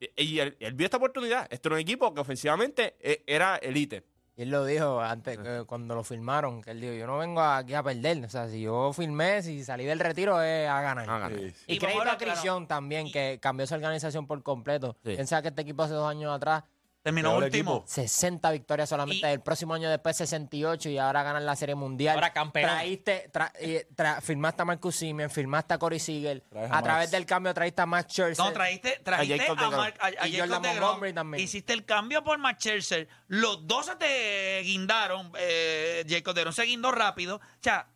Y, 0.00 0.22
y 0.24 0.40
él, 0.40 0.56
él 0.60 0.72
vio 0.74 0.86
esta 0.86 0.96
oportunidad. 0.96 1.46
Esto 1.50 1.68
era 1.68 1.76
un 1.76 1.80
equipo 1.80 2.12
que 2.12 2.20
ofensivamente 2.20 2.96
eh, 3.00 3.22
era 3.26 3.56
elite. 3.56 4.04
Y 4.36 4.42
él 4.42 4.50
lo 4.50 4.64
dijo 4.64 5.00
antes, 5.00 5.36
que 5.36 5.64
cuando 5.66 5.94
lo 5.94 6.02
firmaron, 6.02 6.62
que 6.62 6.70
él 6.70 6.80
dijo, 6.80 6.94
yo 6.94 7.06
no 7.06 7.18
vengo 7.18 7.42
aquí 7.42 7.74
a 7.74 7.82
perder. 7.82 8.24
O 8.24 8.28
sea, 8.30 8.48
si 8.48 8.62
yo 8.62 8.90
firmé, 8.94 9.42
si 9.42 9.62
salí 9.62 9.84
del 9.84 10.00
retiro 10.00 10.40
es 10.42 10.66
a 10.68 10.80
ganar. 10.80 11.08
A 11.10 11.18
ganar. 11.18 11.38
Sí, 11.38 11.50
sí. 11.50 11.64
Y, 11.66 11.74
Y 11.74 11.78
crédito 11.78 12.02
a 12.10 12.16
claro. 12.16 12.66
También, 12.66 13.12
que 13.12 13.38
cambió 13.40 13.66
su 13.66 13.74
organización 13.74 14.26
por 14.26 14.42
completo. 14.42 14.96
Sí. 15.04 15.14
Piensa 15.14 15.42
que 15.42 15.48
este 15.48 15.62
equipo 15.62 15.82
hace 15.82 15.92
dos 15.92 16.08
años 16.08 16.34
atrás, 16.34 16.64
Terminó 17.02 17.30
Peor 17.30 17.44
último. 17.44 17.76
equipo. 17.76 17.88
60 17.88 18.50
victorias 18.50 18.88
solamente. 18.88 19.26
Y- 19.26 19.32
el 19.32 19.40
próximo 19.40 19.72
año 19.72 19.88
después 19.88 20.16
68 20.18 20.90
y 20.90 20.98
ahora 20.98 21.22
ganan 21.22 21.46
la 21.46 21.56
Serie 21.56 21.74
Mundial. 21.74 22.14
Ahora 22.16 22.32
campeón. 22.32 22.68
Traíste, 22.68 23.30
tra- 23.32 23.52
eh, 23.58 23.88
tra- 23.96 24.20
firmaste 24.20 24.62
a 24.62 24.64
Marcus 24.66 24.96
Simeon, 24.96 25.30
firmaste 25.30 25.72
a 25.74 25.78
Corey 25.78 25.98
Seager. 25.98 26.42
Traes 26.50 26.70
A, 26.70 26.78
a 26.78 26.82
través 26.82 27.10
del 27.10 27.24
cambio 27.24 27.54
traíste 27.54 27.80
a 27.80 27.86
Max 27.86 28.12
Scherzer. 28.12 28.44
No, 28.44 28.52
trajiste, 28.52 29.00
trajiste 29.02 29.38
Jacob 29.38 29.58
a, 29.58 29.62
deGrom. 29.62 29.80
Mark, 29.80 29.94
a, 29.98 30.06
a 30.06 30.10
Y 30.10 30.32
Jacob 30.32 30.38
Jordan 30.40 30.62
deGrom, 30.62 30.82
Montgomery 30.88 31.12
también. 31.14 31.42
Hiciste 31.44 31.72
el 31.72 31.84
cambio 31.86 32.22
por 32.22 32.36
Max 32.38 32.58
Scherzer. 32.62 33.08
Los 33.28 33.66
dos 33.66 33.86
se 33.86 33.96
te 33.96 34.60
guindaron. 34.64 35.32
Eh, 35.38 36.04
Jacob 36.08 36.34
deGrom 36.34 36.52
se 36.52 36.64
guindó 36.64 36.92
rápido. 36.92 37.36
O 37.36 37.40
sea, 37.62 37.88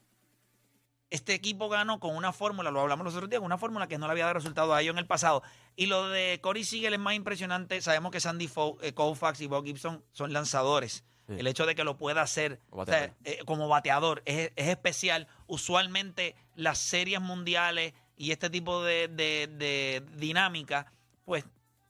este 1.14 1.35
equipo 1.35 1.68
ganó 1.68 2.00
con 2.00 2.14
una 2.16 2.33
fórmula, 2.33 2.70
lo 2.70 2.81
hablamos 2.81 3.05
los 3.05 3.14
otros 3.14 3.31
días, 3.31 3.40
con 3.40 3.46
una 3.46 3.59
fórmula 3.59 3.87
que 3.87 3.98
no 3.98 4.07
le 4.07 4.12
había 4.12 4.24
dado 4.24 4.35
resultado 4.35 4.74
a 4.74 4.81
ellos 4.83 4.92
en 4.94 4.98
el 4.98 5.07
pasado. 5.07 5.42
Y 5.77 5.87
lo 5.87 6.09
de 6.09 6.40
Corey 6.42 6.64
Siegel 6.64 6.94
es 6.94 7.00
más 7.00 7.14
impresionante. 7.14 7.81
Sabemos 7.81 8.11
que 8.12 8.20
Sandy 8.20 8.50
eh, 8.83 8.92
Koufax 8.92 9.40
y 9.40 9.46
Bob 9.46 9.64
Gibson 9.64 10.05
son 10.12 10.33
lanzadores. 10.33 11.05
Sí. 11.27 11.35
El 11.38 11.46
hecho 11.46 11.64
de 11.66 11.74
que 11.74 11.85
lo 11.85 11.96
pueda 11.96 12.20
hacer 12.22 12.61
Como 12.68 12.83
o 12.83 12.85
sea, 12.87 12.94
bateador. 13.00 13.16
eh, 13.24 13.38
como 13.46 13.68
bateador 13.68 14.22
es, 14.27 14.53
es 14.57 14.68
especial. 14.68 15.27
Usualmente 15.46 16.35
las 16.55 16.79
series 16.79 17.20
mundiales 17.20 17.94
y 18.16 18.31
este 18.33 18.50
tipo 18.50 18.83
de, 18.85 19.09
de- 19.09 19.48
de 19.50 20.05
dinámica, 20.16 20.92
pues 21.24 21.44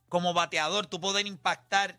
como 0.08 0.32
bateador 0.34 0.86
tú 0.86 1.00
poder 1.00 1.26
impactar 1.26 1.98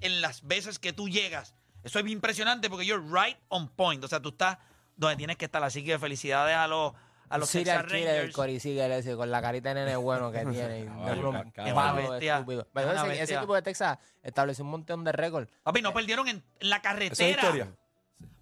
en 0.00 0.20
las 0.20 0.46
veces 0.46 0.78
que 0.78 0.92
tú 0.92 1.08
llegas. 1.08 1.54
Eso 1.82 1.98
es 1.98 2.06
impresionante 2.06 2.68
porque 2.70 2.86
you're 2.86 3.04
right 3.10 3.36
on 3.48 3.68
point. 3.68 4.04
O 4.04 4.08
sea, 4.08 4.20
tú 4.20 4.28
estás 4.30 4.58
donde 5.00 5.16
tienes 5.16 5.36
que 5.36 5.46
estar. 5.46 5.62
Así 5.64 5.84
que 5.84 5.98
felicidades 5.98 6.54
a 6.54 6.68
los, 6.68 6.92
a 7.28 7.38
los 7.38 7.48
serial 7.48 7.82
Texas 7.86 7.92
Rangers. 8.06 8.34
Corey 8.34 8.60
Seager 8.60 8.90
ese, 8.92 9.16
con 9.16 9.30
la 9.30 9.40
carita 9.42 9.70
de 9.74 9.76
nene 9.80 9.96
bueno 9.96 10.30
que 10.30 10.38
tiene. 10.46 10.84
caballo. 10.86 11.32
palos 11.32 11.72
Una 11.72 11.92
bestia, 11.92 12.38
es 12.38 12.44
Pero 12.72 12.90
una 12.90 13.00
ese, 13.02 13.10
ese 13.12 13.18
bestia. 13.20 13.36
equipo 13.38 13.54
de 13.54 13.62
Texas 13.62 13.98
estableció 14.22 14.64
un 14.64 14.70
montón 14.70 15.02
de 15.04 15.12
récords. 15.12 15.50
Papi, 15.62 15.82
no 15.82 15.92
perdieron 15.92 16.28
en, 16.28 16.44
la 16.60 16.76
Esa 16.76 16.76
es 16.76 16.82
carretera. 16.82 17.30
historia. 17.30 17.74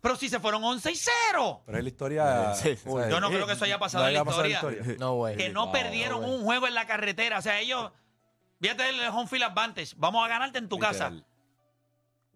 Pero 0.00 0.16
si 0.16 0.28
se 0.28 0.38
fueron 0.38 0.62
11 0.62 0.92
y 0.92 0.96
0. 0.96 1.62
Pero 1.66 1.78
es 1.78 1.84
la 1.84 1.90
historia. 1.90 2.54
Sí, 2.54 2.76
sí. 2.76 2.84
Yo 3.10 3.20
no 3.20 3.30
creo 3.30 3.46
que 3.46 3.52
eso 3.54 3.64
haya 3.64 3.78
pasado 3.78 4.04
no 4.04 4.08
en 4.10 4.14
la 4.14 4.30
historia. 4.30 4.60
No, 4.98 5.14
güey. 5.14 5.36
que 5.36 5.48
no 5.48 5.64
Wow, 5.66 5.72
perdieron 5.72 6.24
un 6.24 6.44
juego 6.44 6.66
en 6.68 6.74
la 6.74 6.86
carretera. 6.86 7.38
O 7.38 7.42
sea, 7.42 7.58
ellos, 7.58 7.90
fíjate 8.60 8.88
el 8.90 9.00
home 9.08 9.26
field 9.26 9.44
advantage. 9.44 9.94
Vamos 9.96 10.24
a 10.24 10.28
ganarte 10.28 10.58
en 10.58 10.68
tu 10.68 10.78
casa. 10.78 11.12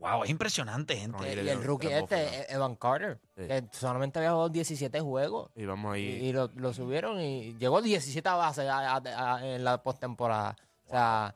Wow, 0.02 0.24
es 0.24 0.30
impresionante, 0.30 0.96
gente. 0.96 1.16
No, 1.18 1.26
Y, 1.26 1.48
el 1.48 1.62
rookie 1.64 1.86
este, 1.92 2.40
eh, 2.42 2.46
Evan 2.50 2.74
Carter, 2.76 3.18
Sí. 3.36 3.46
que 3.46 3.64
solamente 3.72 4.18
había 4.18 4.32
jugado 4.32 4.48
17 4.50 5.00
juegos. 5.00 5.50
Y 5.54 5.64
vamos 5.64 5.94
ahí. 5.94 6.02
y 6.02 6.32
lo, 6.32 6.50
lo 6.56 6.72
subieron 6.74 7.20
y 7.20 7.54
llegó 7.56 7.80
17 7.80 8.28
a 8.28 8.34
base 8.34 8.68
a- 8.68 8.96
a- 8.96 9.34
a- 9.36 9.46
en 9.46 9.62
la 9.64 9.82
postemporada. 9.82 10.56
O 10.86 10.90
sea, 10.90 11.34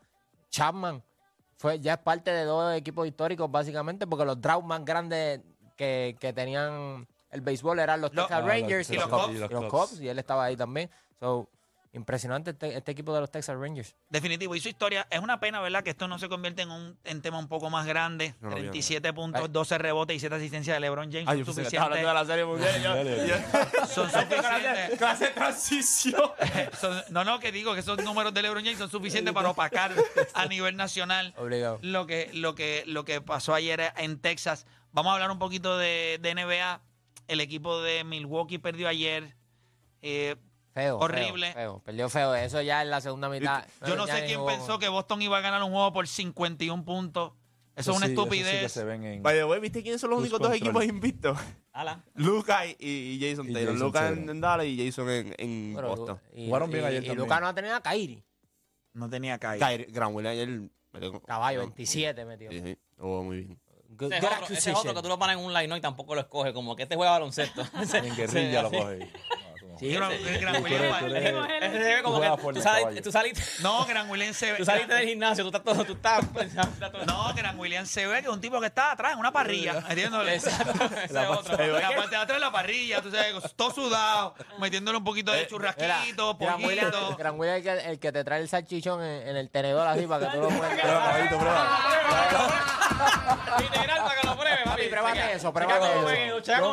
Chapman 0.49 1.01
fue, 1.57 1.79
ya 1.79 1.93
es 1.93 1.99
parte 1.99 2.31
de 2.31 2.43
dos 2.43 2.75
equipos 2.75 3.07
históricos, 3.07 3.49
básicamente, 3.49 4.05
porque 4.05 4.25
los 4.25 4.39
droughts 4.39 4.67
más 4.67 4.83
grandes 4.85 5.41
que, 5.75 6.15
que 6.19 6.33
tenían 6.33 7.07
el 7.31 7.41
béisbol 7.41 7.79
eran 7.79 8.01
los 8.01 8.13
Lo- 8.13 8.23
Texas 8.23 8.37
Ah, 8.37 8.41
los 8.41 8.49
Rangers 8.49 8.89
y 8.89 8.95
los. 8.95 9.67
Cubs, 9.69 9.99
y 10.01 10.07
él 10.07 10.19
estaba 10.19 10.45
ahí 10.45 10.55
también. 10.55 10.89
So, 11.19 11.49
impresionante 11.97 12.51
este, 12.51 12.77
este 12.77 12.91
equipo 12.91 13.13
de 13.13 13.19
los 13.21 13.29
Texas 13.31 13.57
Rangers. 13.59 13.95
Definitivo. 14.09 14.55
Y 14.55 14.59
su 14.61 14.69
historia, 14.69 15.05
es 15.09 15.19
una 15.19 15.39
pena, 15.39 15.59
¿verdad? 15.59 15.83
Que 15.83 15.89
esto 15.89 16.07
no 16.07 16.17
se 16.19 16.29
convierte 16.29 16.61
en 16.61 16.71
un 16.71 16.97
en 17.03 17.21
tema 17.21 17.37
un 17.39 17.47
poco 17.47 17.69
más 17.69 17.85
grande. 17.85 18.35
No 18.39 18.49
lo 18.49 18.55
vi, 18.55 18.61
37 18.63 19.11
puntos, 19.13 19.41
Ay. 19.43 19.47
12 19.51 19.77
rebotes 19.77 20.15
y 20.15 20.19
7 20.19 20.35
asistencias 20.35 20.75
de 20.75 20.79
LeBron 20.79 21.11
James. 21.11 21.27
Ay, 21.27 21.37
son 21.43 21.45
suficientes. 21.53 21.79
hablando 21.79 22.07
de 22.07 22.13
la 22.13 22.25
serie 22.25 22.45
mundial. 22.45 22.75
y 22.79 22.83
yo- 22.83 22.95
Dale. 22.95 23.27
yo- 23.27 23.85
Son 23.87 24.09
clase, 24.09 24.27
suficientes. 24.29 24.97
clase 24.97 25.27
transición. 25.29 26.31
Son- 26.79 27.03
no, 27.09 27.23
no, 27.23 27.39
que 27.39 27.51
digo 27.51 27.73
que 27.73 27.81
esos 27.81 28.01
números 28.03 28.33
de 28.33 28.41
LeBron 28.41 28.63
James 28.63 28.77
son 28.79 28.89
suficientes 28.89 29.33
para 29.33 29.49
opacar 29.49 29.91
a 30.33 30.45
nivel 30.45 30.75
nacional 30.77 31.33
Obligado. 31.37 31.79
lo 31.81 32.05
que, 32.07 32.29
lo 32.33 32.55
que, 32.55 32.83
lo 32.85 33.03
que 33.05 33.21
pasó 33.21 33.53
ayer 33.53 33.91
en 33.97 34.19
Texas. 34.19 34.65
Vamos 34.91 35.11
a 35.11 35.13
hablar 35.15 35.31
un 35.31 35.39
poquito 35.39 35.77
de, 35.77 36.19
de 36.21 36.33
NBA. 36.35 36.81
El 37.27 37.41
equipo 37.41 37.81
de 37.81 38.03
Milwaukee 38.03 38.57
perdió 38.57 38.87
ayer. 38.87 39.35
Eh, 40.01 40.35
Feo. 40.81 40.97
Horrible. 40.99 41.53
Feo, 41.53 41.53
feo. 41.73 41.81
Perdió 41.83 42.09
feo. 42.09 42.35
Eso 42.35 42.61
ya 42.61 42.81
en 42.83 42.89
la 42.91 43.01
segunda 43.01 43.29
mitad. 43.29 43.65
yo 43.87 43.95
no 43.95 44.05
sé 44.05 44.25
quién 44.25 44.37
jugó. 44.39 44.49
pensó 44.51 44.77
que 44.79 44.87
Boston 44.89 45.21
iba 45.21 45.37
a 45.37 45.41
ganar 45.41 45.63
un 45.63 45.71
juego 45.71 45.91
por 45.93 46.07
51 46.07 46.85
puntos. 46.85 47.33
Eso 47.75 47.91
es 47.91 47.97
una 47.97 48.07
sí, 48.07 48.13
Eso 48.13 48.23
sí 48.23 48.27
estupidez. 48.39 48.61
que 48.61 48.69
se 48.69 48.83
ven 48.83 49.03
en. 49.03 49.21
By 49.23 49.35
the 49.35 49.43
way, 49.45 49.59
¿viste 49.59 49.81
quiénes 49.83 50.01
son 50.01 50.09
los 50.11 50.19
únicos 50.19 50.39
dos 50.39 50.53
equipos 50.53 50.83
invictos? 50.83 51.37
Lucas 52.15 52.65
y, 52.79 52.87
y 52.87 53.19
Jason 53.29 53.51
Taylor. 53.53 53.75
Lucas 53.75 54.11
en, 54.11 54.29
en 54.29 54.41
Dallas 54.41 54.65
y 54.65 54.83
Jason 54.85 55.09
en, 55.09 55.35
en 55.37 55.73
Pero, 55.75 55.89
Boston. 55.89 56.19
y, 56.33 56.47
Jugaron 56.47 56.71
bien 56.71 56.83
y- 56.83 56.87
ayer 56.87 57.03
y 57.03 57.07
también. 57.07 57.25
Lucas 57.25 57.41
no 57.41 57.47
ha 57.47 57.53
tenido 57.53 57.75
a 57.75 57.81
Kairi. 57.81 58.23
No 58.93 59.09
tenía 59.09 59.37
caída. 59.37 59.67
Kyrie, 59.67 59.85
Grant 59.91 60.15
Williams 60.15 60.33
ayer 60.33 60.61
metió- 60.91 61.21
Caballo, 61.21 61.59
no, 61.59 61.65
27 61.67 62.25
metió. 62.25 62.49
Sí, 62.51 62.61
sí, 62.63 62.77
jugó 62.97 63.23
muy 63.23 63.37
bien. 63.37 63.59
Good- 63.89 64.11
Ese 64.13 64.21
good 64.27 64.33
otro, 64.43 64.55
ese 64.55 64.71
es 64.71 64.75
otro 64.77 64.93
que 64.95 65.01
tú 65.03 65.07
lo 65.07 65.19
pones 65.19 65.37
en 65.37 65.43
un 65.45 65.53
line 65.53 65.67
¿no? 65.67 65.77
y 65.77 65.81
tampoco 65.81 66.13
lo 66.15 66.21
escoges, 66.21 66.53
como 66.53 66.75
que 66.75 66.83
este 66.83 66.95
juega 66.95 67.11
baloncesto. 67.11 67.61
En 67.93 68.15
guerrilla 68.15 68.63
lo 68.63 68.69
Sí, 68.71 68.77
coge. 69.77 69.85
Sí, 69.87 69.95
Gran- 69.95 70.11
ese- 70.11 70.37
Gran 70.39 70.55
eres- 70.55 71.63
Ese 71.63 71.83
se 71.83 71.95
ve 71.95 72.03
como 72.03 72.21
que 72.21 72.27
tú, 72.41 72.49
el 72.49 72.61
saliste, 72.61 73.01
tú 73.01 73.11
saliste, 73.11 73.43
No, 73.61 73.85
Gran 73.85 74.09
Williams 74.09 74.37
se 74.37 74.51
ve. 74.51 74.57
tú 74.57 74.65
saliste 74.65 74.93
del 74.93 75.07
gimnasio, 75.07 75.43
tú 75.43 75.55
estás 75.55 75.63
todo, 75.63 75.85
tú 75.85 75.93
estás... 75.93 76.25
pues, 76.33 76.49
No, 77.07 77.33
Gran 77.33 77.59
Williams 77.59 77.89
se 77.89 78.05
ve 78.07 78.21
que 78.21 78.27
es 78.27 78.33
un 78.33 78.41
tipo 78.41 78.59
que 78.59 78.67
está 78.67 78.91
atrás 78.91 79.13
en 79.13 79.19
una 79.19 79.31
parrilla. 79.31 79.83
¿Entiendes? 79.89 80.45
Exacto, 80.45 80.85
ese 81.03 81.05
es 81.05 81.29
otro. 81.29 81.59
En 81.63 81.73
la 81.73 81.95
parte 81.95 82.09
de 82.09 82.15
atrás 82.17 82.37
de 82.37 82.39
la 82.39 82.51
parrilla, 82.51 83.01
tú 83.01 83.11
sabes, 83.11 83.35
todo 83.55 83.71
sudado, 83.71 84.35
metiéndole 84.59 84.97
un 84.97 85.03
poquito 85.03 85.31
de 85.31 85.47
churrasquito, 85.47 86.35
Gran 86.37 86.63
Williams, 86.63 86.91
poquito. 86.91 87.17
Gran 87.17 87.39
Williams 87.39 87.65
es 87.65 87.67
el 87.67 87.81
que, 87.81 87.89
el 87.91 87.99
que 87.99 88.11
te 88.11 88.23
trae 88.23 88.41
el 88.41 88.49
salchichón 88.49 89.03
en, 89.03 89.27
en 89.29 89.37
el 89.37 89.49
tenedor 89.49 89.87
así 89.87 90.05
para 90.07 90.27
que 90.31 90.37
tú 90.37 90.41
lo 90.43 90.49
puedas. 90.49 90.79
Prueba, 90.79 90.99
caballito, 91.05 91.37
prueba. 91.37 91.79
Literal, 93.59 93.97
para 94.03 94.21
que 94.21 94.27
lo 94.27 94.37
pruebe, 94.37 94.57
papi. 94.65 94.81
Pruébate 94.87 95.33
eso, 95.33 95.53
pruébate 95.53 95.85
eso. 96.27 96.41
¿Cómo 96.59 96.71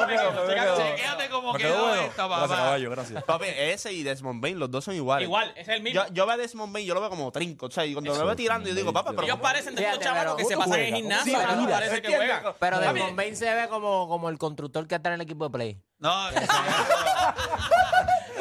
cómo 1.30 1.54
quedó? 1.54 1.78
bueno. 1.88 1.92
Gracias, 2.02 2.14
papá. 2.16 2.78
Gracias. 2.94 3.22
Papi, 3.26 3.46
ese 3.57 3.92
y 3.92 4.02
Desmond 4.02 4.40
Bain, 4.42 4.59
los 4.59 4.70
dos 4.70 4.85
son 4.85 4.94
iguales. 4.94 5.26
Igual, 5.26 5.50
ese 5.52 5.61
es 5.61 5.68
el 5.76 5.83
mismo. 5.83 6.02
Yo, 6.07 6.12
yo 6.12 6.26
veo 6.26 6.35
a 6.35 6.37
Desmond 6.37 6.72
Bain, 6.72 6.87
yo 6.87 6.94
lo 6.94 7.00
veo 7.00 7.11
como 7.11 7.30
trinco. 7.33 7.66
O 7.66 7.70
sea, 7.70 7.85
y 7.87 7.92
cuando 7.92 8.14
lo 8.14 8.24
veo 8.26 8.37
tirando, 8.37 8.68
yo 8.68 8.74
digo, 8.74 8.92
papá, 8.92 9.11
pero. 9.11 9.22
Ellos 9.24 9.38
parecen 9.40 9.74
de 9.74 9.83
estos 9.83 9.98
Fíjate, 9.98 10.04
chavales 10.04 10.24
pero- 10.24 10.37
que 10.37 10.44
se 10.44 10.54
¿Cómo 10.54 10.66
pasan 10.66 10.80
en 10.85 10.94
gimnasio, 10.96 11.33
¿Cómo 11.35 11.46
pero 11.46 11.61
no 11.62 11.68
parece 11.68 12.02
que 12.02 12.16
juegan. 12.16 12.42
Pero 12.59 12.80
Papi, 12.80 12.92
Desmond 12.94 13.16
Bain 13.16 13.37
se 13.37 13.54
ve 13.54 13.68
como, 13.68 14.09
como 14.09 14.28
el 14.28 14.38
constructor 14.38 14.87
que 14.87 14.94
está 14.96 15.09
en 15.11 15.14
el 15.16 15.20
equipo 15.20 15.44
de 15.44 15.50
play. 15.50 15.80
No, 15.98 16.12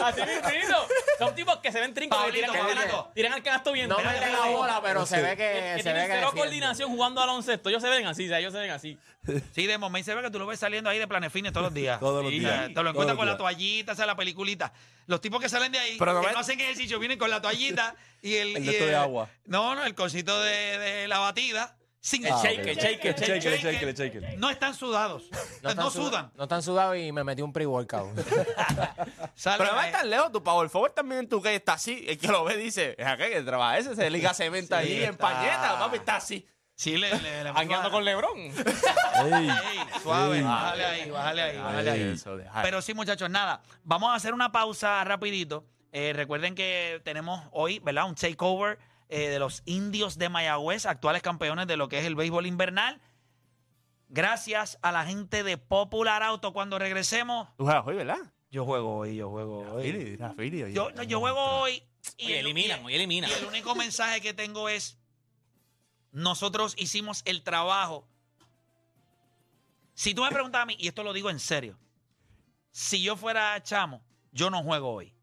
Así 0.04 0.22
mismo. 0.22 0.50
Tipos 1.46 1.58
que 1.60 1.72
se 1.72 1.80
ven 1.80 1.94
trincos 1.94 2.18
que 2.18 2.24
Pablito, 2.26 2.52
tiran, 2.52 2.68
Pablito. 2.76 3.12
tiran 3.14 3.34
al 3.34 3.44
canasto 3.44 3.72
bien. 3.72 3.90
No 3.90 3.98
meten 3.98 4.32
la 4.34 4.46
bola, 4.48 4.82
pero 4.82 5.06
se 5.06 5.22
ve 5.22 5.30
que, 5.32 5.36
Que 5.36 5.44
se 5.44 5.74
ve 5.76 5.84
tienen 5.84 6.08
que 6.08 6.14
cero 6.14 6.32
coordinación 6.36 6.90
jugando 6.90 7.22
al 7.22 7.28
baloncesto. 7.28 7.70
Ellos 7.70 7.82
se 7.82 7.90
ven 7.90 8.06
así, 8.08 8.26
o 8.26 8.30
sea, 8.30 8.40
ellos 8.40 8.54
se 8.54 8.60
ven 8.60 8.72
así. 8.72 8.98
sí, 9.54 9.66
de 9.68 9.78
momento 9.78 10.06
se 10.06 10.16
ve 10.16 10.22
que 10.22 10.30
tú 10.32 10.40
lo 10.40 10.46
ves 10.46 10.60
saliendo 10.60 10.90
ahí 10.90 11.00
de 11.00 11.08
planefines 11.08 11.52
todos 11.54 11.66
los 11.66 11.74
días. 11.74 12.00
Todos 12.00 12.24
los 12.24 12.32
Sí, 12.32 12.40
días. 12.40 12.52
o 12.52 12.56
sea, 12.56 12.68
Te 12.68 12.74
Todos 12.74 12.84
lo 12.84 12.90
encuentras 12.92 13.16
los 13.16 13.18
con 13.18 13.26
la 13.26 13.32
días. 13.34 13.38
toallita, 13.38 13.92
esa 13.94 14.06
la 14.06 14.16
peliculita. 14.16 14.74
Los 15.08 15.22
tipos 15.22 15.42
que 15.42 15.50
salen 15.50 15.72
de 15.72 15.80
ahí, 15.80 15.96
Pero 16.00 16.14
no 16.14 16.22
que 16.22 16.28
ves- 16.28 16.34
no 16.36 16.40
hacen 16.42 16.60
ejercicio, 16.60 17.00
vienen 17.00 17.18
con 17.20 17.30
la 17.30 17.42
toallita 17.42 17.96
y 18.22 18.36
el. 18.36 18.56
El 18.58 18.64
y 18.64 18.68
de 18.68 18.72
esto 18.74 18.86
de 18.86 18.96
agua. 18.96 19.30
No, 19.46 19.76
no, 19.76 19.86
el 19.86 19.96
cosito 19.96 20.42
de, 20.42 20.78
de 20.78 21.08
la 21.08 21.20
batida. 21.20 21.76
Sin 22.06 22.26
El 22.26 22.34
Ah, 22.34 22.40
shake, 22.44 22.60
ok. 22.60 22.68
el 22.68 22.76
shake, 22.76 23.06
el 23.06 23.16
shake. 23.16 23.42
Shake, 23.42 23.62
shake, 23.62 23.96
shake, 23.96 24.14
shake. 24.22 24.38
No 24.38 24.50
están 24.50 24.74
sudados. 24.76 25.24
No, 25.62 25.70
están 25.70 25.90
sudan. 25.90 26.32
No 26.36 26.44
están 26.44 26.62
sudados 26.62 26.98
y 26.98 27.14
me 27.14 27.24
metí 27.24 27.42
un 27.42 27.54
pre-workout. 27.54 28.20
Salen 29.36 29.58
Pero 29.60 29.72
no 29.74 29.80
ahí. 29.80 29.86
es 29.90 29.92
tan 29.94 30.10
lejos, 30.10 30.30
tu 30.34 30.44
power 30.44 30.68
forward 30.70 30.92
también 30.92 31.20
en 31.22 31.30
tu 31.30 31.42
que 31.42 31.56
está 31.56 31.74
así. 31.74 32.04
El 32.06 32.18
que 32.18 32.28
lo 32.28 32.44
ve 32.44 32.58
dice, 32.58 32.96
es 32.98 33.08
aquel 33.08 33.32
que 33.32 33.42
trabaja 33.44 33.78
ese, 33.78 33.96
se 33.96 34.10
liga 34.10 34.34
cemento 34.34 34.76
allí 34.76 35.02
en 35.02 35.12
está. 35.12 35.18
pañeta, 35.30 35.80
papi, 35.80 35.96
está 35.96 36.18
así. 36.18 36.46
Sí, 36.76 36.98
le, 36.98 37.10
le, 37.20 37.44
le 37.46 37.50
Hangueando 37.52 37.90
con 37.90 38.04
LeBron. 38.04 38.38
Ey. 38.38 38.52
Ey, 39.50 39.80
suave, 40.02 40.38
Ey. 40.40 40.44
bájale 40.44 40.86
ahí, 40.86 41.10
bájale 41.10 41.42
ahí, 41.42 41.58
bájale 41.58 41.90
ahí. 41.92 42.02
Eso, 42.16 42.36
deja. 42.36 42.62
Pero 42.64 42.82
sí, 42.82 42.94
muchachos, 42.94 43.30
nada. 43.30 43.62
Vamos 43.84 44.10
a 44.10 44.16
hacer 44.16 44.34
una 44.34 44.52
pausa 44.52 45.02
rapidito. 45.06 45.66
Eh, 45.94 46.12
recuerden 46.14 46.54
que 46.54 47.00
tenemos 47.06 47.42
hoy, 47.52 47.80
¿verdad? 47.80 48.06
Un 48.08 48.16
takeover 48.16 48.78
eh, 49.10 49.30
de 49.30 49.40
los 49.40 49.62
indios 49.66 50.18
de 50.18 50.30
Mayagüez, 50.30 50.86
actuales 50.86 51.22
campeones 51.22 51.68
de 51.68 51.78
lo 51.78 51.88
que 51.90 52.00
es 52.00 52.06
el 52.06 52.16
béisbol 52.16 52.46
invernal. 52.46 53.02
Gracias 54.10 54.78
a 54.82 54.92
la 54.92 55.06
gente 55.06 55.44
de 55.44 55.58
Popular 55.58 56.22
Auto. 56.24 56.54
Cuando 56.54 56.78
regresemos, 56.80 57.48
Tú 57.58 57.64
juegas 57.66 57.86
hoy, 57.88 57.96
¿verdad? 57.96 58.18
yo 58.52 58.66
juego 58.66 58.98
hoy, 58.98 59.16
yo 59.16 59.30
juego 59.30 59.60
hoy. 59.74 59.90
Oye. 59.90 60.18
Yo, 60.74 60.92
no, 60.92 61.02
yo 61.04 61.20
juego 61.20 61.40
hoy. 61.40 61.84
Oye, 62.20 62.40
el- 62.40 62.46
eliminan, 62.46 62.86
oye, 62.86 62.96
eliminan. 62.98 63.30
Y 63.30 63.34
el 63.34 63.46
único 63.46 63.74
mensaje 63.76 64.22
que 64.22 64.34
tengo 64.34 64.70
es 64.70 64.98
nosotros 66.12 66.76
hicimos 66.78 67.24
el 67.26 67.42
trabajo. 67.44 68.08
Si 69.96 70.14
tú 70.14 70.24
me 70.24 70.30
preguntas 70.30 70.62
a 70.62 70.66
mí, 70.66 70.76
y 70.80 70.88
esto 70.88 71.04
lo 71.04 71.14
digo 71.14 71.30
en 71.30 71.40
serio, 71.40 71.78
si 72.72 73.02
yo 73.02 73.16
fuera 73.16 73.62
chamo, 73.64 74.04
yo 74.32 74.50
no 74.50 74.62
juego 74.64 74.92
hoy. 74.94 75.14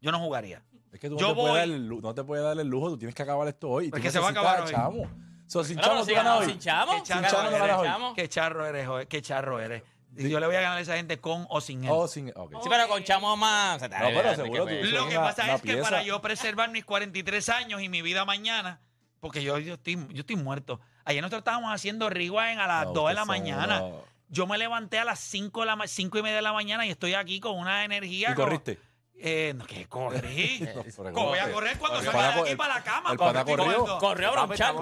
Yo 0.00 0.10
no 0.12 0.18
jugaría. 0.18 0.62
Es 0.92 1.00
que 1.00 1.08
tú 1.08 1.14
no, 1.14 1.20
Yo 1.20 1.28
te 1.28 1.34
puedes 1.34 1.50
voy- 1.50 1.58
dar 1.58 1.68
el 1.68 1.88
no 2.02 2.14
te 2.14 2.24
puedes 2.24 2.44
dar 2.44 2.58
el 2.60 2.66
lujo, 2.68 2.90
tú 2.90 2.98
tienes 2.98 3.14
que 3.14 3.22
acabar 3.22 3.48
esto 3.48 3.68
hoy. 3.70 3.88
Porque 3.90 4.10
se 4.10 4.18
va 4.18 4.28
a 4.28 4.30
acabar 4.30 4.60
hoy. 4.62 4.70
Chamo. 4.70 5.10
So, 5.46 5.64
sin 5.64 5.78
chamo, 5.78 6.02
pero 6.02 6.06
tú 6.06 6.14
ganas 6.14 6.40
hoy. 6.40 6.46
sin 6.50 6.58
chamo, 6.58 6.92
Qué 6.92 6.98
sin 6.98 7.06
charro, 7.06 7.28
chamo 7.30 7.50
no 7.50 7.56
eres, 7.64 7.76
chamo. 7.82 8.14
qué 8.14 8.28
charro 8.28 8.66
eres, 8.66 8.86
joder, 8.86 9.08
qué 9.08 9.22
charro 9.22 9.60
eres. 9.60 9.82
Yo 10.14 10.38
le 10.40 10.46
voy 10.46 10.56
a 10.56 10.60
ganar 10.60 10.78
a 10.78 10.80
esa 10.82 10.96
gente 10.96 11.18
con 11.20 11.46
o 11.48 11.60
sin 11.62 11.84
él. 11.84 11.90
Oh, 11.92 12.06
sin. 12.06 12.26
Sí, 12.28 12.68
pero 12.68 12.86
con 12.88 13.02
chamo 13.02 13.34
más. 13.36 13.80
No, 13.80 13.88
pero 13.88 14.34
seguro 14.34 14.64
tú- 14.66 14.70
Lo 14.74 15.08
que 15.08 15.16
una- 15.16 15.26
pasa 15.26 15.44
una 15.44 15.54
es 15.54 15.62
que 15.62 15.76
para 15.78 16.02
yo 16.02 16.20
preservar 16.20 16.70
mis 16.70 16.84
43 16.84 17.48
años 17.48 17.80
y 17.82 17.88
mi 17.88 18.02
vida 18.02 18.24
mañana, 18.26 18.80
porque 19.20 19.42
yo, 19.42 19.58
yo, 19.58 19.74
estoy, 19.74 19.94
yo 20.10 20.20
estoy 20.20 20.36
muerto. 20.36 20.80
Ayer 21.06 21.22
nosotros 21.22 21.38
estábamos 21.40 21.72
haciendo 21.72 22.10
rewind 22.10 22.60
a 22.60 22.66
las 22.66 22.84
No, 22.86 22.92
2 22.92 23.08
de 23.08 23.14
la 23.14 23.24
mañana. 23.24 23.82
Yo 24.28 24.46
me 24.46 24.56
levanté 24.58 24.98
a 24.98 25.04
las 25.04 25.18
5, 25.20 25.60
de 25.60 25.66
la 25.66 25.76
ma- 25.76 25.86
cinco 25.86 26.18
y 26.18 26.22
media 26.22 26.36
de 26.36 26.42
la 26.42 26.52
mañana 26.54 26.86
y 26.86 26.90
estoy 26.90 27.12
aquí 27.14 27.40
con 27.40 27.58
una 27.58 27.84
energía. 27.84 28.30
¿Y 28.30 28.34
como- 28.34 28.46
corriste? 28.48 28.78
Eh, 29.24 29.54
no, 29.56 29.64
¿Qué 29.66 29.86
corrí? 29.86 30.58
No, 30.74 30.82
pero 30.82 31.12
¿Cómo 31.12 31.28
voy 31.28 31.38
a 31.38 31.42
corre. 31.42 31.52
correr 31.54 31.78
cuando 31.78 31.98
vaya 32.12 32.32
de 32.34 32.40
aquí 32.40 32.50
el- 32.50 32.56
para 32.56 32.74
la 32.74 32.82
cama? 32.82 33.12
el 33.12 33.18
pana 33.18 33.44
corrió. 33.44 33.98
Corrió 33.98 34.28
a 34.28 34.46
bronchar. 34.46 34.74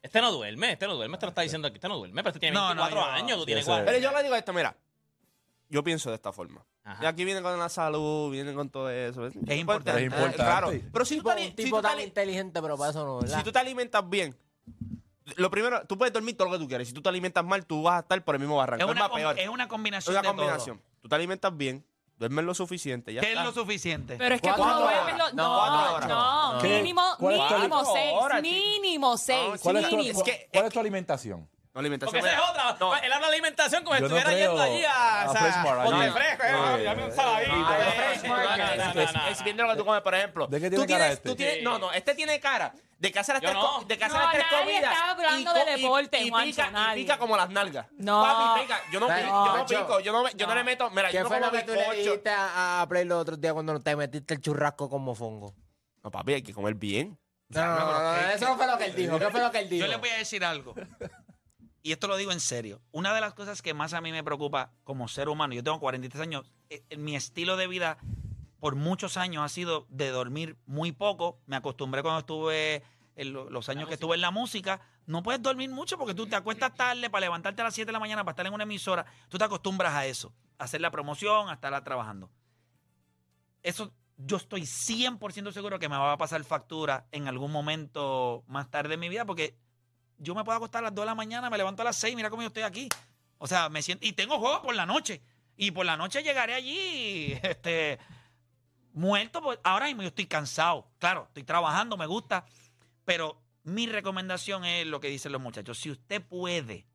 Este 0.00 0.20
no 0.20 0.30
duerme, 0.32 0.72
este 0.72 0.86
no 0.86 0.94
duerme, 0.94 1.14
este 1.16 1.26
lo 1.26 1.30
está 1.30 1.42
diciendo 1.42 1.66
aquí, 1.68 1.76
este 1.76 1.88
no 1.88 1.98
duerme, 1.98 2.22
pero 2.22 2.28
este 2.30 2.40
tiene 2.40 2.54
No, 2.54 2.74
no, 2.74 2.82
24 2.82 3.00
yo- 3.00 3.12
años, 3.24 3.36
tú 3.36 3.42
sí, 3.42 3.46
tienes 3.46 3.62
ese- 3.62 3.70
cuatro. 3.70 3.86
Pero 3.86 3.98
yo 3.98 4.12
le 4.16 4.22
digo 4.22 4.34
esto, 4.36 4.52
mira. 4.52 4.76
Yo 5.70 5.84
pienso 5.84 6.08
de 6.08 6.14
esta 6.16 6.32
forma. 6.32 6.64
Ajá. 6.84 7.02
Y 7.04 7.06
aquí 7.06 7.24
vienen 7.24 7.42
con 7.42 7.58
la 7.58 7.68
salud, 7.68 8.30
vienen 8.30 8.54
con 8.54 8.70
todo 8.70 8.88
eso. 8.88 9.26
Es 9.26 9.34
importante. 9.58 10.00
Es 10.00 10.06
importante. 10.06 10.36
Claro. 10.36 10.70
Pero 10.92 11.04
si 11.04 11.16
tú, 11.16 11.24
Tipo, 11.24 11.32
un 11.36 11.38
si 11.44 11.50
tipo 11.50 11.82
tan 11.82 12.00
inteligente, 12.00 12.62
pero 12.62 12.78
para 12.78 12.90
eso 12.90 13.04
no, 13.04 13.18
¿verdad? 13.18 13.36
si 13.38 13.44
tú 13.44 13.52
te 13.52 13.58
alimentas 13.58 14.08
bien, 14.08 14.34
lo 15.36 15.50
primero, 15.50 15.84
tú 15.86 15.98
puedes 15.98 16.14
dormir 16.14 16.36
todo 16.38 16.48
lo 16.48 16.54
que 16.54 16.60
tú 16.60 16.68
quieras. 16.68 16.86
Si 16.88 16.94
tú 16.94 17.02
te 17.02 17.08
alimentas 17.10 17.44
mal, 17.44 17.66
tú 17.66 17.82
vas 17.82 17.96
a 17.96 17.98
estar 18.00 18.24
por 18.24 18.36
el 18.36 18.38
mismo 18.40 18.56
barranco. 18.56 18.82
Es 18.84 18.88
Es, 18.88 18.92
una, 18.92 19.00
más 19.00 19.08
com- 19.10 19.18
peor. 19.18 19.38
es 19.38 19.48
una 19.48 19.64
Es 19.64 19.68
combinación 19.68 20.14
una 20.14 20.22
de 20.22 20.28
combinación. 20.28 20.80
Tú 21.08 21.12
te 21.12 21.16
alimentas 21.16 21.56
bien, 21.56 21.86
duermes 22.18 22.44
lo 22.44 22.52
suficiente. 22.52 23.14
Ya. 23.14 23.22
¿Qué 23.22 23.28
es 23.28 23.32
está. 23.32 23.44
lo 23.44 23.52
suficiente? 23.52 24.16
Pero 24.18 24.34
es 24.34 24.42
que 24.42 24.52
tú 24.52 24.62
no 24.62 24.80
duermes 24.80 25.16
los- 25.16 25.32
No, 25.32 25.98
No, 26.00 26.00
no, 26.52 26.58
¿Qué? 26.60 26.76
mínimo, 26.82 27.00
¿Cuál 27.18 27.34
es 27.36 27.48
tu- 27.48 27.54
mínimo 27.54 27.84
seis, 27.94 28.42
mínimo 28.42 29.16
seis, 29.16 29.60
¿Cuál 29.62 29.76
es, 29.78 29.88
tu, 29.88 29.96
mínimo. 29.96 30.20
cuál- 30.22 30.36
cuál 30.52 30.66
es 30.66 30.72
tu 30.74 30.80
alimentación? 30.80 31.48
No, 31.74 31.80
alimentación. 31.80 32.20
Porque 32.20 32.34
esa 32.34 32.42
es 32.44 32.50
otra. 32.50 32.76
no. 32.80 32.96
Él 32.96 33.12
habla 33.12 33.26
de 33.28 33.32
alimentación 33.34 33.84
como 33.84 33.94
si 33.96 34.02
Yo 34.02 34.08
no 34.08 34.16
estuviera 34.16 34.36
creo 34.38 34.48
yendo 34.56 34.62
allí 34.62 34.84
a. 34.84 35.22
a 35.22 35.28
o 35.28 35.32
sea, 35.32 35.40
Fresh 35.42 35.56
Mart, 35.64 35.82
ponte 35.84 36.04
allí. 36.04 36.10
fresco, 36.12 36.42
eh, 36.44 36.82
ya 36.84 36.94
me 36.94 37.04
ensaladita, 37.04 37.52
No, 37.52 37.72
eh, 37.72 37.92
Fresh 37.96 38.22
no, 38.22 38.28
Market. 38.36 38.58
no, 38.58 38.84
no, 38.86 38.94
no, 38.94 39.00
Es- 39.02 39.14
no. 39.14 39.26
Es 39.28 39.44
viendo 39.44 39.62
lo 39.64 39.70
que 39.70 39.76
tú 39.76 39.84
comes, 39.84 40.02
por 40.02 40.14
ejemplo. 40.14 40.46
¿De 40.48 40.60
qué 40.60 40.70
Tú 40.70 40.76
tiene 40.76 40.86
cara 40.86 40.98
tienes- 41.04 41.12
este? 41.18 41.28
tú 41.28 41.36
tienes- 41.36 41.62
No, 41.62 41.78
no, 41.78 41.92
este 41.92 42.14
tiene 42.14 42.40
cara 42.40 42.74
de 42.98 43.12
que 43.12 43.18
hace 43.18 43.32
las 43.32 43.42
Yo 43.42 43.50
tres, 43.50 43.62
no. 43.62 43.70
co- 43.78 43.84
de 43.84 43.98
que 43.98 44.04
hace 44.04 44.14
No, 44.14 44.20
las 44.22 44.32
tres 44.32 44.44
nadie 44.50 44.58
comidas. 44.64 44.92
está 44.92 45.10
hablando 45.10 45.50
y 45.50 45.58
de 45.58 45.64
co- 45.64 45.76
deporte, 45.78 46.18
y, 46.22 46.30
Juancho, 46.30 46.50
pica, 46.56 46.68
y 46.68 46.72
nadie. 46.72 47.02
pica 47.04 47.18
como 47.18 47.36
las 47.36 47.50
nalgas. 47.50 47.86
No. 47.92 48.22
Papi, 48.22 48.60
pica. 48.62 48.80
Yo 48.90 49.00
no, 49.00 49.08
No, 49.08 49.14
pico, 49.14 49.26
yo 49.28 49.32
no 49.34 49.50
Juancho. 49.52 49.78
pico, 49.78 50.00
yo 50.00 50.12
no, 50.12 50.28
yo 50.30 50.46
no 50.48 50.54
le 50.54 50.64
meto. 50.64 50.90
Mira, 50.90 51.08
¿Qué 51.10 51.16
yo 51.18 51.22
no 51.22 51.28
fue 51.28 51.38
como 51.38 51.50
lo 51.52 51.58
que 51.58 51.64
tú 51.64 51.72
le 51.72 51.78
bizcocho. 51.80 51.98
dijiste 51.98 52.30
a, 52.30 52.80
a 52.82 52.88
Play 52.88 53.04
los 53.04 53.18
otros 53.22 53.40
días 53.40 53.52
cuando 53.52 53.78
te 53.78 53.94
metiste 53.94 54.34
el 54.34 54.40
churrasco 54.40 54.88
como 54.90 55.14
fongo? 55.14 55.54
No, 56.02 56.10
papi, 56.10 56.34
hay 56.34 56.42
que 56.42 56.52
comer 56.54 56.74
bien. 56.74 57.16
No, 57.50 57.64
no, 57.64 57.78
no, 57.78 58.02
no, 58.02 58.16
eso 58.30 58.44
no 58.48 58.56
fue 58.56 58.66
lo 58.66 58.76
que 58.78 58.84
él 58.86 58.94
dijo. 58.94 59.18
¿Qué 59.18 59.30
fue 59.30 59.40
lo 59.40 59.50
que 59.50 59.58
él 59.60 59.68
dijo? 59.68 59.86
Yo 59.86 59.90
les 59.92 60.00
voy 60.00 60.08
a 60.10 60.16
decir 60.16 60.44
algo. 60.44 60.74
Y 61.88 61.92
esto 61.92 62.06
lo 62.06 62.18
digo 62.18 62.32
en 62.32 62.40
serio. 62.40 62.82
Una 62.92 63.14
de 63.14 63.22
las 63.22 63.32
cosas 63.32 63.62
que 63.62 63.72
más 63.72 63.94
a 63.94 64.02
mí 64.02 64.12
me 64.12 64.22
preocupa 64.22 64.72
como 64.84 65.08
ser 65.08 65.30
humano, 65.30 65.54
yo 65.54 65.64
tengo 65.64 65.80
43 65.80 66.20
años, 66.20 66.52
eh, 66.68 66.82
eh, 66.90 66.98
mi 66.98 67.16
estilo 67.16 67.56
de 67.56 67.66
vida 67.66 67.96
por 68.60 68.74
muchos 68.76 69.16
años 69.16 69.42
ha 69.42 69.48
sido 69.48 69.86
de 69.88 70.10
dormir 70.10 70.58
muy 70.66 70.92
poco. 70.92 71.40
Me 71.46 71.56
acostumbré 71.56 72.02
cuando 72.02 72.18
estuve, 72.20 72.82
en 73.16 73.32
lo- 73.32 73.48
los 73.48 73.70
años 73.70 73.88
que 73.88 73.94
estuve 73.94 74.16
en 74.16 74.20
la 74.20 74.30
música. 74.30 74.82
No 75.06 75.22
puedes 75.22 75.40
dormir 75.40 75.70
mucho 75.70 75.96
porque 75.96 76.12
tú 76.12 76.26
te 76.26 76.36
acuestas 76.36 76.74
tarde 76.74 77.08
para 77.08 77.22
levantarte 77.22 77.62
a 77.62 77.64
las 77.64 77.74
7 77.74 77.86
de 77.86 77.92
la 77.94 78.00
mañana 78.00 78.22
para 78.22 78.32
estar 78.32 78.46
en 78.46 78.52
una 78.52 78.64
emisora. 78.64 79.06
Tú 79.30 79.38
te 79.38 79.44
acostumbras 79.44 79.94
a 79.94 80.04
eso, 80.04 80.34
a 80.58 80.64
hacer 80.64 80.82
la 80.82 80.90
promoción, 80.90 81.48
a 81.48 81.54
estar 81.54 81.82
trabajando. 81.84 82.30
Eso 83.62 83.94
yo 84.18 84.36
estoy 84.36 84.66
100% 84.66 85.52
seguro 85.52 85.78
que 85.78 85.88
me 85.88 85.96
va 85.96 86.12
a 86.12 86.18
pasar 86.18 86.44
factura 86.44 87.06
en 87.12 87.28
algún 87.28 87.50
momento 87.50 88.44
más 88.46 88.70
tarde 88.70 88.92
en 88.92 89.00
mi 89.00 89.08
vida 89.08 89.24
porque 89.24 89.56
yo 90.18 90.34
me 90.34 90.44
puedo 90.44 90.56
acostar 90.56 90.80
a 90.80 90.88
las 90.88 90.94
2 90.94 91.02
de 91.02 91.06
la 91.06 91.14
mañana, 91.14 91.50
me 91.50 91.56
levanto 91.56 91.82
a 91.82 91.86
las 91.86 91.96
6, 91.96 92.14
mira 92.16 92.30
cómo 92.30 92.42
yo 92.42 92.48
estoy 92.48 92.64
aquí. 92.64 92.88
O 93.38 93.46
sea, 93.46 93.68
me 93.68 93.82
siento 93.82 94.06
y 94.06 94.12
tengo 94.12 94.38
juegos 94.38 94.60
por 94.60 94.74
la 94.74 94.86
noche 94.86 95.22
y 95.56 95.70
por 95.70 95.86
la 95.86 95.96
noche 95.96 96.22
llegaré 96.22 96.54
allí 96.54 97.32
este 97.42 97.98
muerto, 98.92 99.40
pues 99.42 99.58
ahora 99.62 99.86
mismo 99.86 100.02
yo 100.02 100.08
estoy 100.08 100.26
cansado. 100.26 100.90
Claro, 100.98 101.26
estoy 101.28 101.44
trabajando, 101.44 101.96
me 101.96 102.06
gusta, 102.06 102.44
pero 103.04 103.40
mi 103.62 103.86
recomendación 103.86 104.64
es 104.64 104.86
lo 104.86 105.00
que 105.00 105.08
dicen 105.08 105.32
los 105.32 105.40
muchachos, 105.40 105.78
si 105.78 105.90
usted 105.90 106.22
puede 106.22 106.86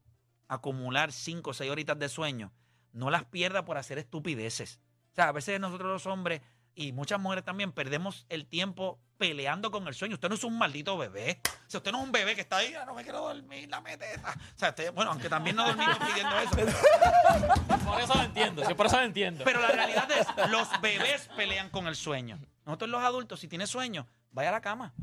acumular 0.47 1.11
5 1.11 1.49
o 1.49 1.53
6 1.53 1.71
horitas 1.71 1.97
de 1.97 2.09
sueño, 2.09 2.51
no 2.91 3.09
las 3.09 3.25
pierda 3.25 3.65
por 3.65 3.77
hacer 3.77 3.97
estupideces. 3.97 4.79
O 5.11 5.15
sea, 5.15 5.29
a 5.29 5.31
veces 5.31 5.59
nosotros 5.59 5.91
los 5.91 6.05
hombres 6.05 6.41
y 6.75 6.91
muchas 6.91 7.19
mujeres 7.19 7.43
también 7.43 7.71
perdemos 7.71 8.25
el 8.29 8.47
tiempo 8.47 8.99
peleando 9.27 9.71
con 9.71 9.87
el 9.87 9.93
sueño. 9.93 10.15
Usted 10.15 10.27
no 10.27 10.35
es 10.35 10.43
un 10.43 10.57
maldito 10.57 10.97
bebé. 10.97 11.39
O 11.45 11.69
sea, 11.69 11.77
usted 11.77 11.93
no 11.93 11.99
es 11.99 12.03
un 12.03 12.11
bebé 12.11 12.35
que 12.35 12.41
está 12.41 12.57
ahí, 12.57 12.73
"Ah, 12.73 12.83
no 12.85 12.93
me 12.93 13.03
quiero 13.03 13.21
dormir, 13.21 13.69
la 13.69 13.79
meteta. 13.79 14.33
O 14.53 14.59
sea, 14.59 14.69
usted- 14.69 14.91
bueno, 14.93 15.11
aunque 15.11 15.29
también 15.29 15.55
no 15.55 15.65
dormimos 15.65 15.97
pidiendo 15.99 16.37
eso. 16.39 16.55
Por 17.85 18.01
eso 18.01 18.13
lo 18.15 18.23
entiendo, 18.23 18.65
sí, 18.65 18.73
por 18.73 18.87
eso 18.87 18.97
lo 18.97 19.03
entiendo. 19.03 19.43
Pero 19.45 19.61
la 19.61 19.67
realidad 19.69 20.09
es, 20.11 20.27
los 20.49 20.67
bebés 20.81 21.29
pelean 21.37 21.69
con 21.69 21.87
el 21.87 21.95
sueño. 21.95 22.37
Nosotros 22.65 22.89
los 22.89 23.01
adultos, 23.01 23.39
si 23.39 23.47
tiene 23.47 23.65
sueño, 23.67 24.07
vaya 24.31 24.49
a 24.49 24.51
la 24.53 24.61
cama. 24.61 24.93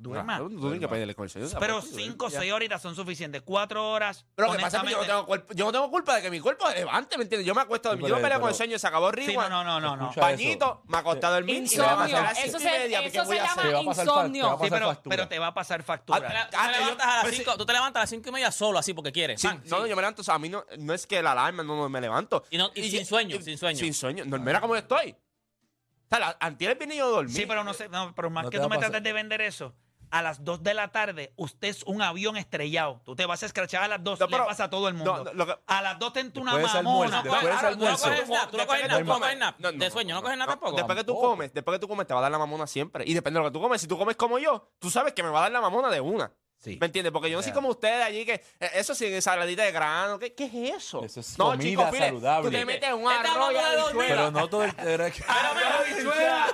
Duerma. 0.00 0.36
Claro, 0.36 0.48
Tú 0.48 0.60
tienes 0.60 0.78
que 0.78 0.86
pedirle 0.88 1.14
con 1.16 1.24
el 1.24 1.30
sueño. 1.30 1.48
Pero 1.58 1.82
5 1.82 2.26
o. 2.26 2.30
6 2.30 2.52
horitas 2.52 2.80
son 2.80 2.94
suficientes. 2.94 3.42
4 3.44 3.90
horas. 3.90 4.24
Pero 4.36 4.46
lo 4.46 4.54
que 4.56 4.62
pasa 4.62 4.76
es 4.78 4.82
que 4.84 4.90
yo 4.90 4.96
no, 4.96 5.00
honestamente- 5.00 5.12
tengo 5.12 5.26
culpa, 5.26 5.54
yo 5.54 5.64
no 5.64 5.72
tengo 5.72 5.90
culpa 5.90 6.14
de 6.16 6.22
que 6.22 6.30
mi 6.30 6.38
cuerpo 6.38 6.68
se 6.70 6.76
levante, 6.76 7.16
¿me 7.18 7.24
entiendes? 7.24 7.44
Yo 7.44 7.52
me 7.54 7.62
acuesto 7.62 7.88
a 7.88 7.90
dormir. 7.92 8.06
Sí, 8.06 8.10
yo 8.10 8.14
no 8.14 8.22
pero- 8.22 8.26
peleo 8.28 8.40
con 8.40 8.48
el 8.48 8.52
pero- 8.54 8.56
sueño, 8.58 8.78
se 8.78 8.86
acabó 8.86 9.10
Sí, 9.12 9.34
no, 9.34 9.48
no, 9.48 9.64
no, 9.64 9.80
no. 9.96 10.02
Escucha 10.10 10.20
Pañito, 10.20 10.82
me 10.86 10.98
acosté 10.98 11.26
a 11.26 11.30
dormir 11.30 11.56
y 11.56 11.60
me 11.62 11.66
levanté 11.68 11.82
a 11.82 12.06
Insomnio. 12.06 12.22
las 12.22 12.32
Eso 12.38 12.42
cinco 12.46 12.58
y 12.58 12.62
se, 12.62 12.70
media, 12.78 13.00
¿qué 13.02 13.06
eso 13.08 13.24
voy 13.24 13.34
se 13.36 13.40
a 13.40 13.44
llama 13.46 13.52
hacer? 13.60 13.64
Te 13.68 13.72
va 13.74 13.80
a 13.80 13.84
pasar 13.84 13.96
fa- 13.96 14.02
te 14.04 14.08
va 14.10 14.22
a 14.22 14.26
insomnio. 14.26 14.42
pasar 14.44 14.58
Sí, 14.66 14.70
pero, 14.70 14.86
factura. 14.86 15.16
pero 15.16 15.28
te 15.28 15.38
va 15.40 15.46
a 15.48 15.54
pasar 15.54 15.80
Ah, 15.80 15.84
factura. 15.84 16.18
tú 16.20 16.26
te 16.50 16.56
Ah, 16.56 16.70
levantas 16.70 16.86
yo- 16.86 17.02
a 17.02 17.06
las 17.14 17.24
pero 17.24 17.30
sí- 17.32 17.38
cinco- 17.42 17.56
tú 17.56 17.66
te 17.66 17.72
levantas 17.72 18.00
a 18.00 18.02
las 18.04 18.10
cinco 18.10 18.28
y 18.28 18.32
media 18.32 18.52
solo, 18.52 18.78
así, 18.78 18.94
porque 18.94 19.10
quieres. 19.10 19.40
Sí, 19.40 19.48
Pan, 19.48 19.62
no, 19.66 19.78
no, 19.78 19.82
sí. 19.84 19.90
yo 19.90 19.96
me 19.96 20.02
levanto, 20.02 20.22
o 20.22 20.24
sea, 20.24 20.34
a 20.34 20.38
mí 20.38 20.48
no, 20.48 20.64
no 20.78 20.94
es 20.94 21.06
que 21.08 21.20
la 21.22 21.32
alarma, 21.32 21.64
no, 21.64 21.74
no 21.74 21.88
me 21.88 22.00
levanto. 22.00 22.44
Y 22.50 22.56
no- 22.58 22.70
y 22.74 22.88
sin 22.88 23.04
sueño, 23.04 23.40
sin 23.42 23.58
sueño. 23.58 23.78
Sin 23.80 23.92
sueño. 23.92 24.24
No, 24.26 24.38
mira 24.38 24.60
cómo 24.60 24.74
yo 24.74 24.78
estoy. 24.80 25.10
O 25.10 26.08
sea, 26.08 26.18
la, 26.20 26.36
antier 26.40 26.78
vine 26.78 26.96
yo 26.96 27.04
a 27.04 27.08
dormir. 27.08 27.34
Sí, 27.34 27.44
pero 27.46 27.64
no 27.64 27.74
sé, 27.74 27.88
no, 27.90 28.14
pero 28.14 28.30
más 28.30 28.44
No 28.44 28.50
que 28.50 28.56
te 28.56 28.62
tú 28.62 28.68
va 28.68 28.68
me 28.70 28.76
a 28.76 28.78
pasar. 28.78 28.90
trates 28.92 29.04
de 29.04 29.12
vender 29.12 29.40
eso, 29.42 29.74
a 30.10 30.22
las 30.22 30.44
2 30.44 30.62
de 30.62 30.74
la 30.74 30.88
tarde, 30.88 31.32
usted 31.36 31.68
es 31.68 31.82
un 31.84 32.02
avión 32.02 32.36
estrellado. 32.36 33.00
Tú 33.04 33.14
te 33.16 33.26
vas 33.26 33.42
a 33.42 33.46
escrachar 33.46 33.82
a 33.82 33.88
las 33.88 34.02
2, 34.04 34.20
No, 34.20 34.26
le 34.26 34.32
pero- 34.32 34.46
pasa 34.46 34.64
a 34.64 34.70
todo 34.70 34.88
el 34.88 34.94
mundo. 34.94 35.24
no, 35.24 35.32
no, 35.32 35.46
que- 35.46 35.58
a 35.66 35.82
las 35.82 35.98
2 35.98 36.12
te 36.12 36.20
entra 36.20 36.42
una 36.42 36.52
mamona. 36.52 36.72
almuerzo, 36.78 37.22
después 37.22 37.42
de 37.42 37.48
ese 37.48 37.56
Ahora, 37.56 37.70
tú 37.70 37.78
no 37.78 37.86
almuerzo. 37.86 38.04
tú 38.50 38.56
no 38.56 38.66
coges 38.66 38.82
que 38.82 38.88
tú 38.88 39.04
no 39.04 39.14
coges 39.18 39.38
no, 39.58 39.72
De 39.72 39.90
sueño, 39.90 40.14
no 40.14 40.20
no, 40.20 40.22
coges 40.24 40.38
nap 40.38 40.46
no, 40.48 40.52
tampoco. 40.54 40.76
Después 40.76 40.98
que 40.98 41.04
tú 41.04 41.14
comes, 41.20 41.52
después 41.54 41.74
que 41.76 41.80
tú 41.80 41.88
comes, 41.88 42.06
te 42.06 42.14
va 42.14 42.20
a 42.20 42.22
dar 42.22 42.32
la 42.32 42.38
mamona 42.38 42.66
siempre. 42.66 43.04
Y 43.06 43.14
depende 43.14 43.38
de 43.40 43.44
lo 43.44 43.50
que 43.50 43.54
tú 43.54 43.60
comes. 43.62 43.80
Si 43.80 43.86
tú 43.86 43.98
comes 43.98 44.16
como 44.16 44.38
yo, 44.38 44.70
tú 44.78 44.90
sabes 44.90 45.12
que 45.12 45.22
me 45.22 45.28
va 45.30 45.40
a 45.40 45.42
dar 45.42 45.52
la 45.52 45.60
mamona 45.60 45.88
de 45.90 46.00
una. 46.00 46.32
Sí. 46.60 46.76
¿Me 46.80 46.86
entiendes? 46.86 47.12
Porque 47.12 47.30
yo 47.30 47.36
no 47.36 47.42
soy 47.42 47.52
como 47.52 47.68
ustedes 47.68 48.04
allí 48.04 48.26
que 48.26 48.34
eh, 48.58 48.70
eso 48.74 48.92
sin 48.94 49.12
ensaladita 49.14 49.62
de 49.62 49.70
grano. 49.70 50.18
¿Qué, 50.18 50.34
qué 50.34 50.46
es 50.46 50.76
eso? 50.84 51.04
Eso 51.04 51.20
es 51.20 51.38
no, 51.38 51.50
comida 51.52 51.86
fíjate, 51.86 51.98
saludable. 51.98 52.50
Tú 52.50 52.56
te 52.56 52.64
metes 52.64 52.92
un 52.92 53.08
arroz 53.08 53.52
y. 53.94 53.96
Pero 53.96 54.30
no 54.32 54.48
todo 54.48 54.64
el. 54.64 54.72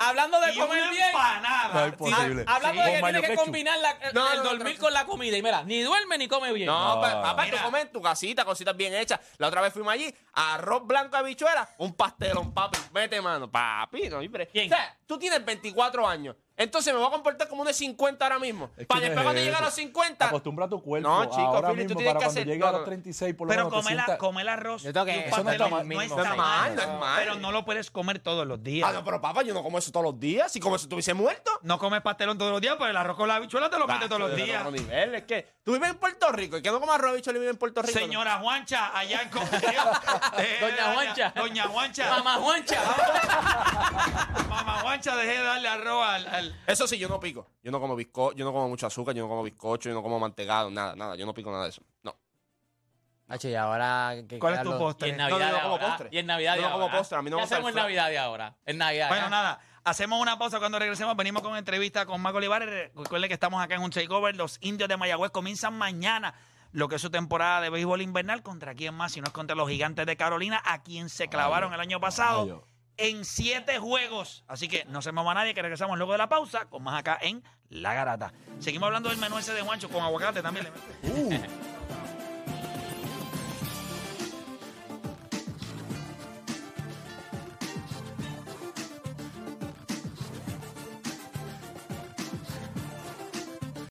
hablando 0.00 0.40
de 0.40 0.52
y 0.52 0.58
comer 0.58 0.82
una 0.82 0.90
bien. 0.90 1.06
empanada. 1.06 1.70
No, 1.74 1.86
imposible. 1.86 2.44
Ah, 2.46 2.54
Hablando 2.56 2.82
Sí. 2.82 2.88
de 2.90 2.94
que 2.94 3.00
Con 3.00 3.10
tienes 3.12 3.30
que 3.30 3.36
combinar 3.36 3.78
la- 3.78 3.90
el, 3.92 4.14
No, 4.14 4.30
el 4.32 4.38
no, 4.38 4.44
no, 4.44 4.50
dormir 4.50 4.74
no. 4.74 4.80
con 4.80 4.92
la 4.92 5.04
comida. 5.06 5.36
Y 5.36 5.42
mira, 5.42 5.62
ni 5.64 5.80
duerme 5.82 6.18
ni 6.18 6.28
come 6.28 6.52
bien. 6.52 6.66
No, 6.66 6.96
No. 6.96 7.00
pa- 7.00 7.22
papá, 7.22 7.44
Mira. 7.44 7.58
tú 7.58 7.64
comes 7.64 7.82
en 7.82 7.92
tu 7.92 8.02
casita, 8.02 8.44
cositas 8.44 8.76
bien 8.76 8.94
hechas. 8.94 9.20
La 9.38 9.48
otra 9.48 9.60
vez 9.60 9.72
fuimos 9.72 9.92
allí, 9.92 10.14
arroz 10.32 10.86
blanco, 10.86 11.16
habichuela, 11.16 11.68
un 11.78 11.94
pastelón, 11.94 12.52
papi. 12.52 12.78
Mete 12.92 13.20
mano, 13.20 13.50
papi. 13.50 14.08
No, 14.08 14.18
hombre. 14.18 14.48
¿Quién? 14.48 14.72
O 14.72 14.76
sea, 14.76 14.96
tú 15.06 15.18
tienes 15.18 15.44
24 15.44 16.06
años. 16.06 16.36
Entonces 16.56 16.92
me 16.94 16.98
voy 17.00 17.08
a 17.08 17.10
comportar 17.10 17.48
como 17.48 17.62
un 17.62 17.66
de 17.66 17.74
50 17.74 18.24
ahora 18.24 18.38
mismo. 18.38 18.66
Es 18.76 18.78
que 18.80 18.86
Para 18.86 19.00
después 19.00 19.18
es 19.18 19.24
cuando 19.24 19.40
llegue 19.40 19.52
a 19.54 19.56
eso. 19.56 19.64
los 19.64 19.74
50. 19.74 20.26
Acostumbra 20.28 20.68
tu 20.68 20.80
cuerpo. 20.82 21.08
No, 21.08 21.24
chico, 21.24 21.40
ahora 21.42 21.70
Philly, 21.70 21.86
tú 21.88 21.94
tienes 21.96 22.12
para 22.14 22.20
que 22.20 22.24
cuando 22.26 22.40
hacer- 22.40 22.46
llegue 22.46 22.62
a 22.64 22.70
los 22.70 22.80
no. 22.80 22.84
36, 22.84 23.34
por 23.34 23.46
lo 23.46 23.48
Pero 23.50 23.60
menos 23.64 23.72
te 23.72 23.76
comer, 23.82 23.96
la- 23.96 24.04
sientas- 24.04 24.18
comer 24.18 24.48
arroz 24.48 24.82
Yo 24.82 24.92
tengo 24.92 25.06
que- 25.06 25.28
eso 25.28 25.42
no 25.42 25.50
está 25.50 25.68
mal, 25.68 25.88
no 25.88 26.00
está 26.00 26.16
mal, 26.24 26.36
mal, 26.36 26.76
no 26.76 26.82
es 26.82 26.88
mal. 27.00 27.18
Pero 27.18 27.34
no 27.36 27.50
lo 27.52 27.64
puedes 27.64 27.90
comer 27.90 28.20
todos 28.20 28.46
los 28.46 28.62
días. 28.62 28.88
Ah, 28.88 28.92
no, 28.92 29.02
pero 29.04 29.20
papá, 29.20 29.42
yo 29.42 29.52
no 29.52 29.62
como 29.64 29.78
eso 29.78 29.90
todos 29.90 30.04
los 30.06 30.20
días. 30.20 30.52
Si 30.52 30.60
como 30.60 30.78
si 30.78 30.84
estuviese 30.84 31.12
muerto. 31.12 31.50
No 31.62 31.78
comes 31.78 32.00
pastelón 32.02 32.38
todos 32.38 32.52
los 32.52 32.60
días, 32.60 32.76
pero 32.78 32.90
el 32.90 32.96
arroz 32.96 33.16
con 33.16 33.26
la 33.26 33.34
habichuela 33.36 33.68
te 33.68 33.78
lo 33.78 33.86
metes 33.88 34.08
todos 34.08 34.20
los 34.20 34.32
Eso 34.32 34.44
días. 34.44 34.60
otro 34.64 34.70
nivel, 34.70 35.14
es 35.16 35.22
que 35.24 35.54
tú 35.64 35.72
vives 35.72 35.90
en 35.90 35.96
Puerto 35.98 36.30
Rico 36.30 36.56
y 36.58 36.62
que 36.62 36.70
no 36.70 36.78
comas 36.78 36.96
arroz 36.96 37.12
habichuela 37.12 37.36
y 37.38 37.40
vives 37.40 37.52
en 37.54 37.58
Puerto 37.58 37.82
Rico. 37.82 37.98
¿no? 37.98 38.04
Señora 38.06 38.38
Juancha, 38.38 38.96
allá 38.96 39.22
en 39.22 39.28
Comerío. 39.30 39.60
Eh, 40.38 40.58
Doña 40.60 40.92
Juancha. 40.94 41.32
Doña 41.34 41.64
Juancha. 41.68 42.10
Mamá 42.10 42.34
Juancha. 42.36 42.80
Mamá 44.74 44.82
Juancha, 44.82 45.16
deje 45.16 45.32
de 45.38 45.42
darle 45.42 45.68
arroz 45.68 46.06
al. 46.06 46.26
al- 46.26 46.60
Eso 46.66 46.86
sí, 46.86 46.98
yo 46.98 47.08
no 47.08 47.20
pico. 47.20 47.46
Yo 47.62 47.70
no 47.70 47.80
como 47.80 47.94
bizco, 47.96 48.32
yo 48.32 48.44
no 48.44 48.52
como 48.52 48.68
mucho 48.68 48.86
azúcar, 48.86 49.14
yo 49.14 49.22
no 49.22 49.28
como 49.28 49.42
bizcocho, 49.42 49.88
yo 49.88 49.94
no 49.94 50.02
como 50.02 50.18
mantecado, 50.18 50.70
nada, 50.70 50.94
nada. 50.96 51.16
Yo 51.16 51.26
no 51.26 51.34
pico 51.34 51.50
nada 51.50 51.64
de 51.64 51.70
eso. 51.70 51.82
No. 52.02 52.14
Hacho, 53.28 53.48
y 53.48 53.54
ahora 53.54 54.14
que 54.28 54.38
¿Cuál 54.38 54.54
es 54.54 54.62
tu 54.62 54.76
postre? 54.78 55.08
Y 55.08 55.10
en 55.12 55.16
No, 55.16 55.28
Navidad 55.30 55.48
no, 55.48 55.54
de 55.54 55.60
como 55.62 55.72
ahora. 55.74 55.86
postre. 55.88 56.08
Y 56.12 56.18
en 56.18 56.26
Navidad 56.26 56.56
Yo 56.56 56.62
de 56.62 56.66
no 56.66 56.72
como 56.72 56.84
ahora. 56.84 56.98
postre, 56.98 57.18
a 57.18 57.22
mí 57.22 57.30
no 57.30 57.36
¿Qué 57.36 57.40
me 57.40 57.42
gusta 57.42 57.54
el 57.54 57.58
hacemos 57.58 57.68
en 57.70 57.72
flan. 57.74 57.84
Navidad 57.84 58.08
de 58.10 58.18
ahora? 58.18 58.56
En 58.66 58.78
Navidad. 58.78 59.08
Bueno, 59.08 59.26
¿eh? 59.26 59.30
nada. 59.30 59.60
Hacemos 59.84 60.20
una 60.20 60.38
pausa 60.38 60.58
cuando 60.58 60.78
regresemos. 60.78 61.16
Venimos 61.16 61.42
con 61.42 61.56
entrevista 61.56 62.04
con 62.06 62.20
Marco 62.20 62.38
Olivares. 62.38 62.90
Recuerden 62.94 63.28
que 63.28 63.34
estamos 63.34 63.62
acá 63.62 63.74
en 63.76 63.82
un 63.82 63.90
takeover. 63.90 64.34
Los 64.36 64.58
indios 64.60 64.88
de 64.88 64.96
Mayagüez 64.96 65.30
comienzan 65.30 65.76
mañana 65.76 66.34
lo 66.72 66.88
que 66.88 66.96
es 66.96 67.02
su 67.02 67.10
temporada 67.10 67.60
de 67.60 67.70
béisbol 67.70 68.02
invernal. 68.02 68.42
¿Contra 68.42 68.74
quién 68.74 68.94
más? 68.94 69.12
Si 69.12 69.20
no 69.20 69.26
es 69.26 69.32
contra 69.32 69.54
los 69.56 69.68
gigantes 69.68 70.04
de 70.06 70.16
Carolina, 70.16 70.60
a 70.64 70.82
quien 70.82 71.08
se 71.08 71.28
clavaron 71.28 71.72
el 71.72 71.80
año 71.80 72.00
pasado. 72.00 72.66
En 72.96 73.24
siete 73.24 73.78
juegos. 73.78 74.44
Así 74.46 74.68
que 74.68 74.84
no 74.86 75.02
se 75.02 75.12
mueva 75.12 75.34
nadie, 75.34 75.54
que 75.54 75.62
regresamos 75.62 75.96
luego 75.98 76.12
de 76.12 76.18
la 76.18 76.28
pausa 76.28 76.66
con 76.66 76.82
más 76.82 76.98
acá 76.98 77.18
en 77.20 77.42
La 77.68 77.94
Garata. 77.94 78.32
Seguimos 78.58 78.86
hablando 78.86 79.08
del 79.08 79.18
menú 79.18 79.38
ese 79.38 79.52
de 79.52 79.62
Juancho 79.62 79.88
con 79.88 80.02
aguacate 80.02 80.42
también. 80.42 80.68
meto. 81.02 81.73